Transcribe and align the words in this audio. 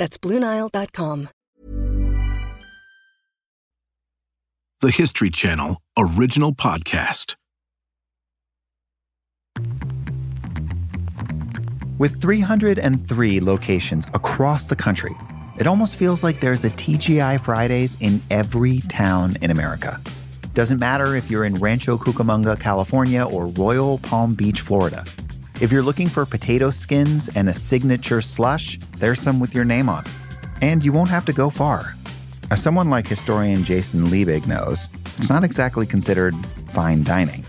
That's 0.00 0.16
BlueNile.com. 0.16 1.28
The 4.80 4.90
History 4.90 5.28
Channel 5.28 5.82
original 5.98 6.54
podcast. 6.54 7.36
With 11.98 12.18
303 12.18 13.40
locations 13.42 14.06
across 14.14 14.68
the 14.68 14.76
country, 14.76 15.14
it 15.58 15.66
almost 15.66 15.96
feels 15.96 16.24
like 16.24 16.40
there's 16.40 16.64
a 16.64 16.70
TGI 16.70 17.38
Fridays 17.38 18.00
in 18.00 18.22
every 18.30 18.80
town 18.88 19.36
in 19.42 19.50
America. 19.50 20.00
Doesn't 20.54 20.78
matter 20.78 21.14
if 21.14 21.30
you're 21.30 21.44
in 21.44 21.56
Rancho 21.56 21.98
Cucamonga, 21.98 22.58
California, 22.58 23.22
or 23.22 23.48
Royal 23.48 23.98
Palm 23.98 24.34
Beach, 24.34 24.62
Florida. 24.62 25.04
If 25.60 25.70
you're 25.70 25.82
looking 25.82 26.08
for 26.08 26.24
potato 26.24 26.70
skins 26.70 27.28
and 27.36 27.46
a 27.46 27.52
signature 27.52 28.22
slush, 28.22 28.78
there's 28.96 29.20
some 29.20 29.38
with 29.40 29.54
your 29.54 29.66
name 29.66 29.90
on. 29.90 30.06
And 30.62 30.82
you 30.82 30.90
won't 30.90 31.10
have 31.10 31.26
to 31.26 31.34
go 31.34 31.50
far. 31.50 31.92
As 32.50 32.62
someone 32.62 32.88
like 32.88 33.06
historian 33.06 33.62
Jason 33.62 34.04
Liebig 34.04 34.46
knows, 34.46 34.88
it's 35.18 35.28
not 35.28 35.44
exactly 35.44 35.84
considered 35.84 36.34
fine 36.70 37.04
dining. 37.04 37.44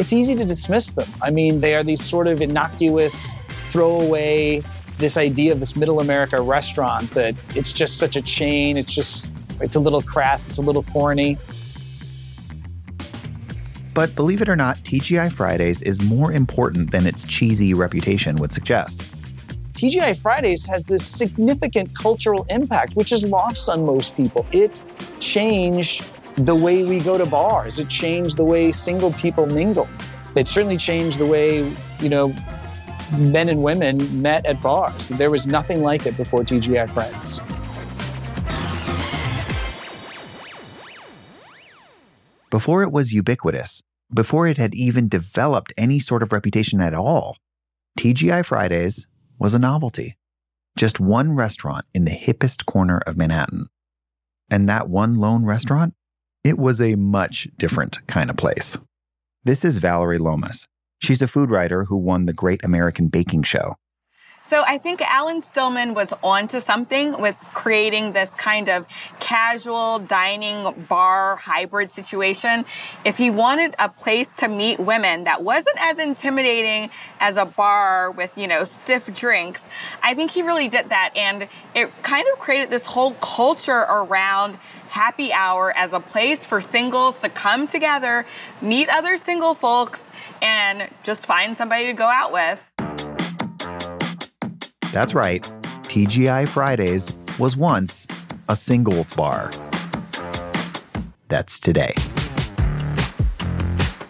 It's 0.00 0.12
easy 0.12 0.34
to 0.34 0.44
dismiss 0.44 0.94
them. 0.94 1.08
I 1.22 1.30
mean, 1.30 1.60
they 1.60 1.76
are 1.76 1.84
these 1.84 2.02
sort 2.02 2.26
of 2.26 2.42
innocuous, 2.42 3.36
throwaway, 3.70 4.60
this 4.98 5.16
idea 5.16 5.52
of 5.52 5.60
this 5.60 5.76
middle 5.76 6.00
America 6.00 6.42
restaurant 6.42 7.08
that 7.12 7.36
it's 7.54 7.70
just 7.70 7.98
such 7.98 8.16
a 8.16 8.22
chain. 8.22 8.76
It's 8.76 8.92
just, 8.92 9.28
it's 9.60 9.76
a 9.76 9.80
little 9.80 10.02
crass, 10.02 10.48
it's 10.48 10.58
a 10.58 10.62
little 10.62 10.82
corny. 10.82 11.38
But 13.94 14.14
believe 14.16 14.42
it 14.42 14.48
or 14.48 14.56
not, 14.56 14.76
TGI 14.78 15.32
Fridays 15.32 15.80
is 15.82 16.02
more 16.02 16.32
important 16.32 16.90
than 16.90 17.06
its 17.06 17.24
cheesy 17.24 17.74
reputation 17.74 18.36
would 18.36 18.52
suggest. 18.52 19.02
TGI 19.74 20.20
Fridays 20.20 20.66
has 20.66 20.86
this 20.86 21.06
significant 21.06 21.96
cultural 21.96 22.44
impact, 22.50 22.96
which 22.96 23.12
is 23.12 23.24
lost 23.24 23.68
on 23.68 23.86
most 23.86 24.16
people. 24.16 24.46
It 24.52 24.82
changed 25.20 26.04
the 26.36 26.54
way 26.54 26.82
we 26.82 26.98
go 27.00 27.16
to 27.16 27.26
bars. 27.26 27.78
It 27.78 27.88
changed 27.88 28.36
the 28.36 28.44
way 28.44 28.72
single 28.72 29.12
people 29.12 29.46
mingle. 29.46 29.88
It 30.34 30.48
certainly 30.48 30.76
changed 30.76 31.18
the 31.18 31.26
way, 31.26 31.70
you 32.00 32.08
know, 32.08 32.34
men 33.16 33.48
and 33.48 33.62
women 33.62 34.20
met 34.20 34.44
at 34.46 34.60
bars. 34.60 35.10
There 35.10 35.30
was 35.30 35.46
nothing 35.46 35.82
like 35.82 36.06
it 36.06 36.16
before 36.16 36.42
TGI 36.42 36.90
Fridays. 36.90 37.40
Before 42.54 42.84
it 42.84 42.92
was 42.92 43.12
ubiquitous, 43.12 43.82
before 44.14 44.46
it 44.46 44.58
had 44.58 44.76
even 44.76 45.08
developed 45.08 45.72
any 45.76 45.98
sort 45.98 46.22
of 46.22 46.30
reputation 46.30 46.80
at 46.80 46.94
all, 46.94 47.36
TGI 47.98 48.46
Fridays 48.46 49.08
was 49.40 49.54
a 49.54 49.58
novelty. 49.58 50.16
Just 50.76 51.00
one 51.00 51.34
restaurant 51.34 51.84
in 51.92 52.04
the 52.04 52.12
hippest 52.12 52.64
corner 52.64 52.98
of 53.08 53.16
Manhattan. 53.16 53.66
And 54.48 54.68
that 54.68 54.88
one 54.88 55.16
lone 55.16 55.44
restaurant, 55.44 55.94
it 56.44 56.56
was 56.56 56.80
a 56.80 56.94
much 56.94 57.48
different 57.58 58.06
kind 58.06 58.30
of 58.30 58.36
place. 58.36 58.78
This 59.42 59.64
is 59.64 59.78
Vallery 59.78 60.18
Lomas. 60.18 60.68
She's 61.00 61.22
a 61.22 61.26
food 61.26 61.50
writer 61.50 61.86
who 61.86 61.96
won 61.96 62.26
the 62.26 62.32
Great 62.32 62.64
American 62.64 63.08
Baking 63.08 63.42
Show. 63.42 63.74
So 64.46 64.62
I 64.66 64.76
think 64.76 65.00
Alan 65.00 65.40
Stillman 65.40 65.94
was 65.94 66.12
onto 66.22 66.60
something 66.60 67.18
with 67.18 67.34
creating 67.54 68.12
this 68.12 68.34
kind 68.34 68.68
of 68.68 68.86
casual 69.18 69.98
dining 69.98 70.84
bar 70.86 71.36
hybrid 71.36 71.90
situation. 71.90 72.66
If 73.06 73.16
he 73.16 73.30
wanted 73.30 73.74
a 73.78 73.88
place 73.88 74.34
to 74.34 74.48
meet 74.48 74.78
women 74.78 75.24
that 75.24 75.42
wasn't 75.42 75.78
as 75.80 75.98
intimidating 75.98 76.90
as 77.20 77.38
a 77.38 77.46
bar 77.46 78.10
with, 78.10 78.36
you 78.36 78.46
know, 78.46 78.64
stiff 78.64 79.12
drinks, 79.14 79.66
I 80.02 80.12
think 80.12 80.32
he 80.32 80.42
really 80.42 80.68
did 80.68 80.90
that. 80.90 81.12
And 81.16 81.48
it 81.74 81.90
kind 82.02 82.26
of 82.30 82.38
created 82.38 82.68
this 82.68 82.84
whole 82.84 83.14
culture 83.14 83.72
around 83.72 84.58
happy 84.88 85.32
hour 85.32 85.72
as 85.74 85.94
a 85.94 86.00
place 86.00 86.44
for 86.44 86.60
singles 86.60 87.18
to 87.20 87.30
come 87.30 87.66
together, 87.66 88.26
meet 88.60 88.90
other 88.90 89.16
single 89.16 89.54
folks, 89.54 90.12
and 90.42 90.90
just 91.02 91.24
find 91.24 91.56
somebody 91.56 91.86
to 91.86 91.94
go 91.94 92.06
out 92.06 92.30
with. 92.30 92.62
That's 94.94 95.12
right, 95.12 95.42
TGI 95.88 96.48
Fridays 96.48 97.10
was 97.40 97.56
once 97.56 98.06
a 98.48 98.54
singles 98.54 99.12
bar. 99.12 99.50
That's 101.26 101.58
today. 101.58 101.92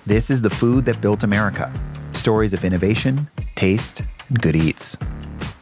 This 0.04 0.28
is 0.28 0.42
the 0.42 0.50
food 0.50 0.84
that 0.84 1.00
built 1.00 1.22
America 1.22 1.72
stories 2.12 2.52
of 2.52 2.66
innovation, 2.66 3.26
taste, 3.54 4.02
and 4.28 4.38
good 4.42 4.56
eats. 4.56 4.94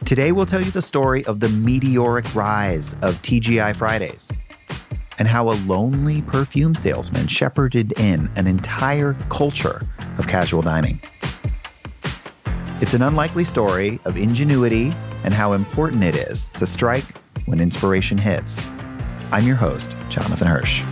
Today, 0.03 0.33
we'll 0.33 0.45
tell 0.45 0.59
you 0.61 0.71
the 0.71 0.81
story 0.81 1.23
of 1.23 1.39
the 1.39 1.47
meteoric 1.47 2.35
rise 2.35 2.95
of 2.95 3.15
TGI 3.21 3.77
Fridays 3.77 4.29
and 5.19 5.27
how 5.29 5.47
a 5.49 5.55
lonely 5.65 6.21
perfume 6.23 6.75
salesman 6.75 7.27
shepherded 7.27 7.97
in 7.97 8.29
an 8.35 8.45
entire 8.45 9.13
culture 9.29 9.87
of 10.17 10.27
casual 10.27 10.61
dining. 10.61 10.99
It's 12.81 12.93
an 12.93 13.03
unlikely 13.03 13.45
story 13.45 14.01
of 14.03 14.17
ingenuity 14.17 14.91
and 15.23 15.33
how 15.33 15.53
important 15.53 16.03
it 16.03 16.15
is 16.15 16.49
to 16.49 16.65
strike 16.65 17.05
when 17.45 17.59
inspiration 17.59 18.17
hits. 18.17 18.69
I'm 19.31 19.45
your 19.45 19.55
host, 19.55 19.91
Jonathan 20.09 20.47
Hirsch. 20.47 20.83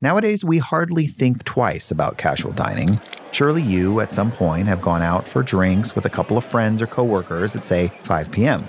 Nowadays, 0.00 0.44
we 0.44 0.58
hardly 0.58 1.06
think 1.06 1.44
twice 1.44 1.90
about 1.90 2.18
casual 2.18 2.52
dining. 2.52 3.00
Surely 3.32 3.62
you, 3.62 4.00
at 4.00 4.12
some 4.12 4.30
point, 4.30 4.68
have 4.68 4.82
gone 4.82 5.00
out 5.00 5.26
for 5.26 5.42
drinks 5.42 5.96
with 5.96 6.04
a 6.04 6.10
couple 6.10 6.36
of 6.36 6.44
friends 6.44 6.82
or 6.82 6.86
coworkers 6.86 7.56
at, 7.56 7.64
say, 7.64 7.90
5 8.02 8.30
p.m., 8.30 8.68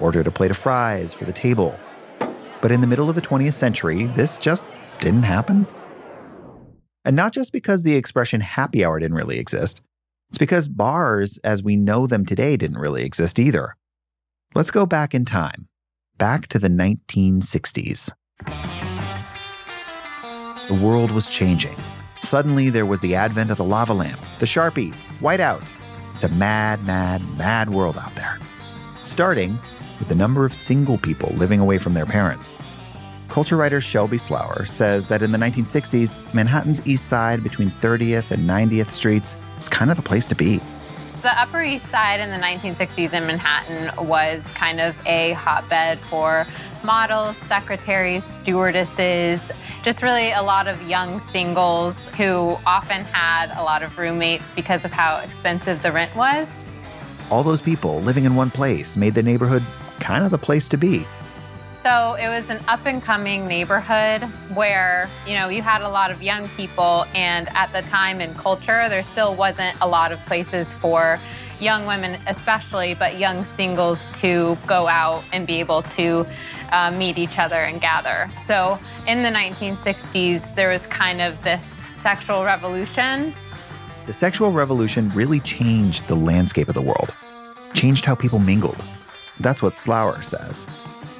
ordered 0.00 0.26
a 0.26 0.32
plate 0.32 0.50
of 0.50 0.56
fries 0.56 1.14
for 1.14 1.24
the 1.24 1.32
table. 1.32 1.78
But 2.60 2.72
in 2.72 2.80
the 2.80 2.88
middle 2.88 3.08
of 3.08 3.14
the 3.14 3.22
20th 3.22 3.54
century, 3.54 4.06
this 4.08 4.38
just 4.38 4.66
didn't 5.00 5.22
happen. 5.22 5.68
And 7.04 7.14
not 7.14 7.32
just 7.32 7.52
because 7.52 7.84
the 7.84 7.94
expression 7.94 8.40
happy 8.40 8.84
hour 8.84 8.98
didn't 8.98 9.16
really 9.16 9.38
exist, 9.38 9.80
it's 10.32 10.38
because 10.38 10.66
bars 10.66 11.38
as 11.44 11.62
we 11.62 11.76
know 11.76 12.06
them 12.06 12.24
today 12.24 12.56
didn't 12.56 12.78
really 12.78 13.04
exist 13.04 13.38
either. 13.38 13.76
Let's 14.54 14.70
go 14.70 14.86
back 14.86 15.14
in 15.14 15.26
time, 15.26 15.68
back 16.16 16.46
to 16.46 16.58
the 16.58 16.70
1960s. 16.70 18.10
The 20.68 20.80
world 20.82 21.10
was 21.10 21.28
changing. 21.28 21.76
Suddenly, 22.22 22.70
there 22.70 22.86
was 22.86 23.00
the 23.00 23.14
advent 23.14 23.50
of 23.50 23.58
the 23.58 23.64
lava 23.64 23.92
lamp, 23.92 24.18
the 24.38 24.46
Sharpie, 24.46 24.94
whiteout. 25.20 25.68
It's 26.14 26.24
a 26.24 26.30
mad, 26.30 26.82
mad, 26.86 27.20
mad 27.36 27.68
world 27.68 27.98
out 27.98 28.14
there. 28.14 28.38
Starting 29.04 29.58
with 29.98 30.08
the 30.08 30.14
number 30.14 30.46
of 30.46 30.54
single 30.54 30.96
people 30.96 31.28
living 31.34 31.60
away 31.60 31.76
from 31.76 31.92
their 31.92 32.06
parents. 32.06 32.56
Culture 33.28 33.58
writer 33.58 33.82
Shelby 33.82 34.16
Slauer 34.16 34.66
says 34.66 35.08
that 35.08 35.20
in 35.20 35.32
the 35.32 35.38
1960s, 35.38 36.16
Manhattan's 36.32 36.86
East 36.86 37.06
Side 37.06 37.42
between 37.42 37.70
30th 37.70 38.30
and 38.30 38.48
90th 38.48 38.90
Streets 38.90 39.36
was 39.62 39.68
kind 39.68 39.92
of 39.92 39.96
the 39.96 40.02
place 40.02 40.26
to 40.26 40.34
be. 40.34 40.60
The 41.22 41.40
Upper 41.40 41.62
East 41.62 41.86
Side 41.86 42.18
in 42.18 42.30
the 42.30 42.44
1960s 42.44 43.12
in 43.14 43.28
Manhattan 43.28 44.08
was 44.08 44.44
kind 44.54 44.80
of 44.80 45.00
a 45.06 45.34
hotbed 45.34 46.00
for 46.00 46.48
models, 46.82 47.36
secretaries, 47.36 48.24
stewardesses, 48.24 49.52
just 49.84 50.02
really 50.02 50.32
a 50.32 50.42
lot 50.42 50.66
of 50.66 50.82
young 50.88 51.20
singles 51.20 52.08
who 52.08 52.56
often 52.66 53.04
had 53.04 53.56
a 53.56 53.62
lot 53.62 53.84
of 53.84 53.96
roommates 53.98 54.52
because 54.52 54.84
of 54.84 54.92
how 54.92 55.18
expensive 55.18 55.80
the 55.84 55.92
rent 55.92 56.12
was. 56.16 56.58
All 57.30 57.44
those 57.44 57.62
people 57.62 58.00
living 58.00 58.24
in 58.24 58.34
one 58.34 58.50
place 58.50 58.96
made 58.96 59.14
the 59.14 59.22
neighborhood 59.22 59.64
kind 60.00 60.24
of 60.24 60.32
the 60.32 60.38
place 60.38 60.66
to 60.70 60.76
be. 60.76 61.06
So 61.82 62.14
it 62.14 62.28
was 62.28 62.48
an 62.48 62.62
up 62.68 62.86
and 62.86 63.02
coming 63.02 63.48
neighborhood 63.48 64.22
where, 64.54 65.10
you 65.26 65.34
know, 65.34 65.48
you 65.48 65.62
had 65.62 65.82
a 65.82 65.88
lot 65.88 66.12
of 66.12 66.22
young 66.22 66.48
people, 66.50 67.06
and 67.12 67.48
at 67.56 67.72
the 67.72 67.82
time 67.90 68.20
in 68.20 68.32
culture, 68.34 68.88
there 68.88 69.02
still 69.02 69.34
wasn't 69.34 69.76
a 69.80 69.88
lot 69.88 70.12
of 70.12 70.20
places 70.20 70.72
for 70.74 71.18
young 71.58 71.84
women, 71.84 72.20
especially, 72.28 72.94
but 72.94 73.18
young 73.18 73.42
singles 73.42 74.08
to 74.20 74.56
go 74.64 74.86
out 74.86 75.24
and 75.32 75.44
be 75.44 75.58
able 75.58 75.82
to 75.82 76.24
uh, 76.70 76.92
meet 76.92 77.18
each 77.18 77.40
other 77.40 77.56
and 77.56 77.80
gather. 77.80 78.30
So 78.44 78.78
in 79.08 79.24
the 79.24 79.30
1960s, 79.30 80.54
there 80.54 80.70
was 80.70 80.86
kind 80.86 81.20
of 81.20 81.42
this 81.42 81.64
sexual 81.94 82.44
revolution. 82.44 83.34
The 84.06 84.14
sexual 84.14 84.52
revolution 84.52 85.10
really 85.16 85.40
changed 85.40 86.06
the 86.06 86.14
landscape 86.14 86.68
of 86.68 86.74
the 86.74 86.82
world, 86.82 87.12
changed 87.74 88.04
how 88.04 88.14
people 88.14 88.38
mingled. 88.38 88.80
That's 89.40 89.62
what 89.62 89.74
Slauer 89.74 90.22
says. 90.22 90.68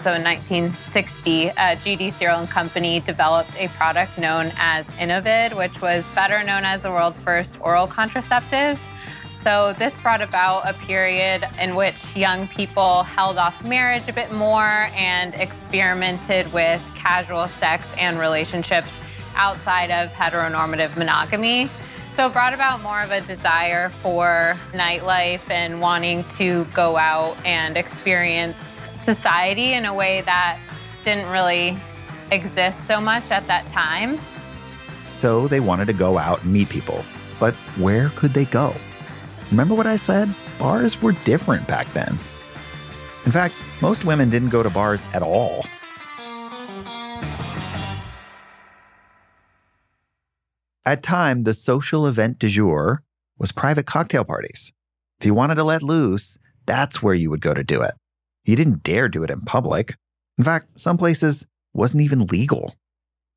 So 0.03 0.15
in 0.15 0.25
1960, 0.25 1.51
uh, 1.51 1.55
GD 1.55 2.13
Searle 2.13 2.41
and 2.41 2.51
Company 2.51 2.99
developed 2.99 3.55
a 3.57 3.69
product 3.69 4.19
known 4.19 4.51
as 4.57 4.91
Enovid, 4.99 5.57
which 5.57 5.81
was 5.81 6.05
better 6.17 6.43
known 6.43 6.65
as 6.65 6.83
the 6.83 6.91
world's 6.91 7.21
first 7.21 7.57
oral 7.61 7.87
contraceptive. 7.87 8.83
So 9.31 9.75
this 9.79 9.97
brought 9.99 10.21
about 10.21 10.69
a 10.69 10.75
period 10.75 11.45
in 11.61 11.77
which 11.77 12.17
young 12.17 12.49
people 12.49 13.05
held 13.05 13.39
off 13.39 13.65
marriage 13.65 14.09
a 14.09 14.13
bit 14.13 14.33
more 14.33 14.89
and 14.97 15.37
experimented 15.37 16.53
with 16.53 16.83
casual 16.97 17.47
sex 17.47 17.95
and 17.97 18.19
relationships 18.19 18.99
outside 19.37 19.93
of 19.93 20.13
heteronormative 20.15 20.97
monogamy. 20.97 21.71
So 22.11 22.27
it 22.27 22.33
brought 22.33 22.55
about 22.55 22.83
more 22.83 23.03
of 23.03 23.13
a 23.13 23.21
desire 23.21 23.89
for 23.89 24.57
nightlife 24.73 25.49
and 25.49 25.81
wanting 25.81 26.25
to 26.39 26.65
go 26.75 26.97
out 26.97 27.37
and 27.47 27.77
experience 27.77 28.82
society 29.03 29.73
in 29.73 29.85
a 29.85 29.95
way 29.95 30.21
that 30.23 30.59
didn't 31.05 31.31
really 31.31 31.77
exist 32.31 32.87
so 32.87 33.01
much 33.01 33.31
at 33.31 33.47
that 33.47 33.69
time. 33.69 34.19
So 35.19 35.49
they 35.49 35.61
wanted 35.61 35.87
to 35.87 35.93
go 35.93 36.19
out 36.19 36.43
and 36.43 36.53
meet 36.53 36.69
people. 36.69 37.05
But 37.39 37.55
where 37.77 38.11
could 38.11 38.35
they 38.35 38.45
go? 38.45 38.75
Remember 39.51 39.75
what 39.75 39.87
I 39.87 39.97
said? 39.97 40.35
Bars 40.59 41.01
were 41.03 41.13
different 41.25 41.67
back 41.67 41.93
then. 41.93 42.19
In 43.27 43.33
fact, 43.33 43.55
most 43.81 44.05
women 44.05 44.31
didn't 44.31 44.49
go 44.49 44.63
to 44.63 44.71
bars 44.71 45.05
at 45.13 45.23
all. 45.23 45.65
At 50.85 51.05
time, 51.05 51.45
the 51.45 51.55
social 51.55 52.07
event 52.07 52.41
du 52.41 52.49
jour 52.49 53.03
was 53.39 53.53
private 53.53 53.87
cocktail 53.87 54.25
parties. 54.25 54.73
If 55.21 55.27
you 55.27 55.35
wanted 55.35 55.55
to 55.57 55.65
let 55.65 55.83
loose, 55.83 56.39
that's 56.67 57.01
where 57.03 57.15
you 57.15 57.31
would 57.31 57.41
go 57.41 57.55
to 57.55 57.63
do 57.63 57.83
it. 57.83 57.95
You 58.45 58.57
didn't 58.57 58.83
dare 58.83 59.09
do 59.09 59.23
it 59.23 59.31
in 59.31 59.41
public. 59.41 59.97
In 60.39 60.45
fact, 60.45 60.81
some 60.81 60.99
places 60.99 61.47
wasn't 61.75 62.03
even 62.03 62.27
legal. 62.27 62.75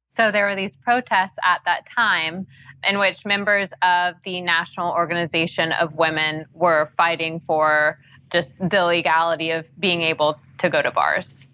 So 0.09 0.31
there 0.31 0.45
were 0.47 0.55
these 0.55 0.77
protests 0.77 1.37
at 1.43 1.61
that 1.65 1.85
time 1.85 2.47
in 2.87 2.97
which 2.99 3.25
members 3.25 3.73
of 3.81 4.15
the 4.23 4.41
National 4.41 4.91
Organization 4.91 5.73
of 5.73 5.95
Women 5.95 6.45
were 6.53 6.85
fighting 6.97 7.39
for 7.39 7.99
just 8.31 8.57
the 8.69 8.85
legality 8.85 9.51
of 9.51 9.69
being 9.79 10.01
able 10.01 10.39
to 10.59 10.69
go 10.69 10.81
to 10.81 10.91
bars. 10.91 11.47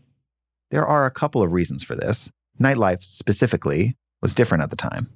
There 0.69 0.85
are 0.85 1.05
a 1.05 1.11
couple 1.11 1.41
of 1.41 1.51
reasons 1.51 1.83
for 1.83 1.95
this. 1.95 2.29
Nightlife 2.59 3.03
specifically 3.03 3.97
was 4.21 4.35
different 4.35 4.63
at 4.63 4.69
the 4.69 4.75
time 4.75 5.09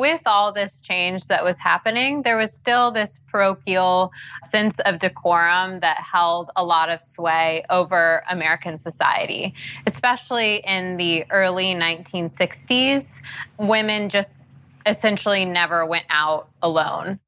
with 0.00 0.22
all 0.26 0.50
this 0.50 0.80
change 0.80 1.26
that 1.26 1.44
was 1.44 1.60
happening, 1.60 2.22
there 2.22 2.38
was 2.38 2.52
still 2.52 2.90
this 2.90 3.20
parochial 3.28 4.10
sense 4.40 4.78
of 4.80 4.98
decorum 4.98 5.80
that 5.80 5.98
held 5.98 6.50
a 6.56 6.64
lot 6.64 6.88
of 6.88 7.02
sway 7.02 7.62
over 7.68 8.24
American 8.30 8.78
society, 8.78 9.54
especially 9.86 10.56
in 10.66 10.96
the 10.96 11.24
early 11.30 11.74
1960s. 11.74 13.20
Women 13.58 14.08
just 14.08 14.42
essentially 14.86 15.44
never 15.44 15.84
went 15.84 16.06
out 16.08 16.48
alone. 16.62 17.20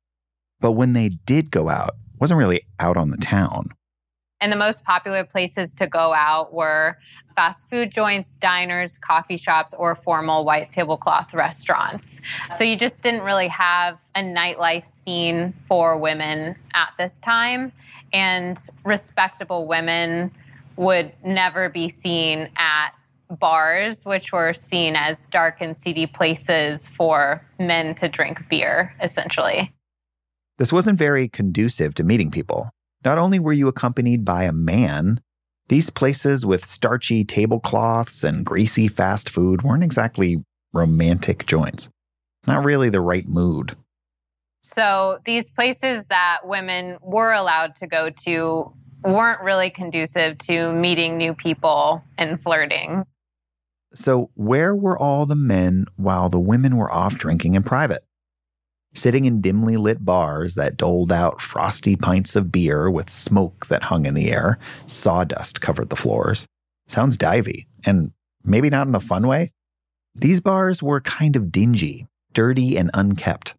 But 0.59 0.73
when 0.73 0.95
they 0.95 1.11
did 1.11 1.51
go 1.51 1.69
out, 1.69 1.91
wasn't 2.19 2.39
really 2.39 2.63
out 2.81 2.97
on 2.97 3.11
the 3.11 3.19
town. 3.19 3.69
And 4.43 4.51
the 4.51 4.57
most 4.57 4.85
popular 4.85 5.25
places 5.25 5.73
to 5.77 5.87
go 5.87 6.13
out 6.13 6.53
were 6.53 6.99
fast 7.37 7.71
food 7.71 7.93
joints, 7.93 8.35
diners, 8.35 8.99
coffee 8.99 9.37
shops, 9.37 9.73
or 9.79 9.95
formal 9.95 10.45
white 10.45 10.69
tablecloth 10.69 11.33
restaurants. 11.33 12.21
So 12.51 12.65
you 12.65 12.77
just 12.77 13.05
didn't 13.05 13.23
really 13.23 13.47
have 13.47 14.03
a 14.17 14.21
nightlife 14.21 14.85
scene 14.85 15.55
for 15.67 15.97
women 15.97 16.57
at 16.75 16.91
this 16.99 17.21
time. 17.21 17.71
And 18.13 18.59
respectable 18.85 19.69
women 19.69 20.33
would 20.77 21.13
never 21.25 21.69
be 21.69 21.89
seen 21.89 22.49
at 22.57 22.91
bars, 23.31 24.05
which 24.05 24.33
were 24.33 24.53
seen 24.53 24.97
as 24.97 25.27
dark 25.27 25.59
and 25.61 25.77
seedy 25.77 26.07
places 26.07 26.89
for 26.89 27.47
men 27.61 27.95
to 27.95 28.09
drink 28.09 28.49
beer, 28.49 28.93
essentially. 29.01 29.73
This 30.59 30.73
wasn't 30.73 30.99
very 30.99 31.29
conducive 31.29 31.95
to 31.95 32.03
meeting 32.03 32.31
people. 32.31 32.71
Not 33.05 33.19
only 33.19 33.39
were 33.39 33.53
you 33.53 33.69
accompanied 33.69 34.25
by 34.25 34.45
a 34.45 34.53
man, 34.53 35.21
these 35.69 35.91
places 35.91 36.47
with 36.47 36.65
starchy 36.65 37.25
tablecloths 37.25 38.23
and 38.25 38.47
greasy 38.47 38.89
fast 38.89 39.31
food 39.31 39.63
weren't 39.63 39.85
exactly 39.85 40.45
romantic 40.73 41.47
joints. 41.47 41.89
Not 42.47 42.65
really 42.65 42.91
the 42.91 43.01
right 43.01 43.27
mood. 43.27 43.77
So, 44.61 45.19
these 45.25 45.51
places 45.51 46.05
that 46.07 46.41
women 46.45 46.99
were 47.03 47.33
allowed 47.33 47.75
to 47.77 47.87
go 47.87 48.11
to 48.25 48.73
weren't 49.03 49.43
really 49.43 49.71
conducive 49.71 50.39
to 50.39 50.73
meeting 50.73 51.17
new 51.17 51.35
people 51.35 52.05
and 52.17 52.41
flirting. 52.41 53.05
So, 53.95 54.31
where 54.35 54.75
were 54.75 54.97
all 54.97 55.27
the 55.27 55.37
men 55.37 55.87
while 55.97 56.29
the 56.29 56.41
women 56.41 56.77
were 56.77 56.93
off 56.93 57.19
drinking 57.19 57.57
in 57.57 57.65
private? 57.65 58.05
Sitting 58.95 59.25
in 59.25 59.41
dimly 59.41 59.77
lit 59.77 60.05
bars 60.05 60.55
that 60.55 60.77
doled 60.77 61.13
out 61.13 61.41
frosty 61.41 61.97
pints 61.97 62.37
of 62.37 62.53
beer 62.53 62.91
with 62.91 63.11
smoke 63.11 63.67
that 63.69 63.83
hung 63.83 64.07
in 64.07 64.15
the 64.15 64.31
air, 64.31 64.59
sawdust 64.87 65.61
covered 65.61 65.91
the 65.91 65.97
floors. 65.97 66.47
Sounds 66.89 67.17
divey, 67.17 67.67
and 67.85 68.13
maybe 68.45 68.71
not 68.71 68.87
in 68.87 68.95
a 68.95 69.01
fun 69.01 69.27
way. 69.27 69.53
These 70.15 70.41
bars 70.41 70.83
were 70.83 71.01
kind 71.01 71.37
of 71.37 71.51
dingy, 71.51 72.07
dirty, 72.35 72.77
and 72.77 72.91
unkept. 72.93 73.55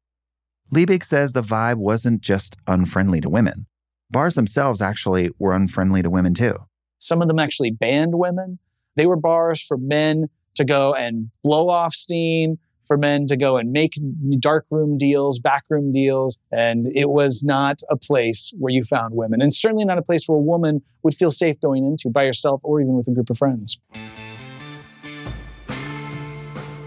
Liebig 0.72 1.04
says 1.04 1.34
the 1.34 1.42
vibe 1.44 1.78
wasn't 1.78 2.22
just 2.22 2.58
unfriendly 2.68 3.22
to 3.22 3.30
women. 3.30 3.66
Bars 4.10 4.36
themselves 4.36 4.82
actually 4.82 5.32
were 5.40 5.54
unfriendly 5.56 6.04
to 6.04 6.10
women 6.10 6.34
too. 6.34 6.56
Some 7.00 7.22
of 7.22 7.28
them 7.28 7.40
actually 7.40 7.72
banned 7.72 8.18
women. 8.18 8.60
They 8.96 9.06
were 9.06 9.16
bars 9.16 9.62
for 9.62 9.78
men 9.78 10.30
to 10.56 10.64
go 10.64 10.94
and 10.94 11.32
blow 11.44 11.70
off 11.70 11.94
steam, 11.94 12.60
for 12.84 12.98
men 12.98 13.28
to 13.28 13.38
go 13.38 13.58
and 13.58 13.72
make 13.72 13.94
darkroom 14.40 14.98
deals, 14.98 15.40
backroom 15.40 15.92
deals. 15.92 16.40
And 16.52 16.88
it 16.96 17.10
was 17.10 17.44
not 17.44 17.80
a 17.90 17.96
place 17.96 18.54
where 18.58 18.72
you 18.72 18.84
found 18.84 19.16
women, 19.16 19.42
and 19.42 19.54
certainly 19.54 19.86
not 19.86 19.98
a 19.98 20.02
place 20.02 20.28
where 20.28 20.38
a 20.38 20.42
woman 20.42 20.82
would 21.04 21.14
feel 21.14 21.32
safe 21.32 21.60
going 21.62 21.86
into 21.86 22.10
by 22.10 22.26
herself 22.26 22.62
or 22.64 22.82
even 22.82 22.96
with 22.96 23.08
a 23.08 23.12
group 23.12 23.30
of 23.30 23.38
friends. 23.38 23.80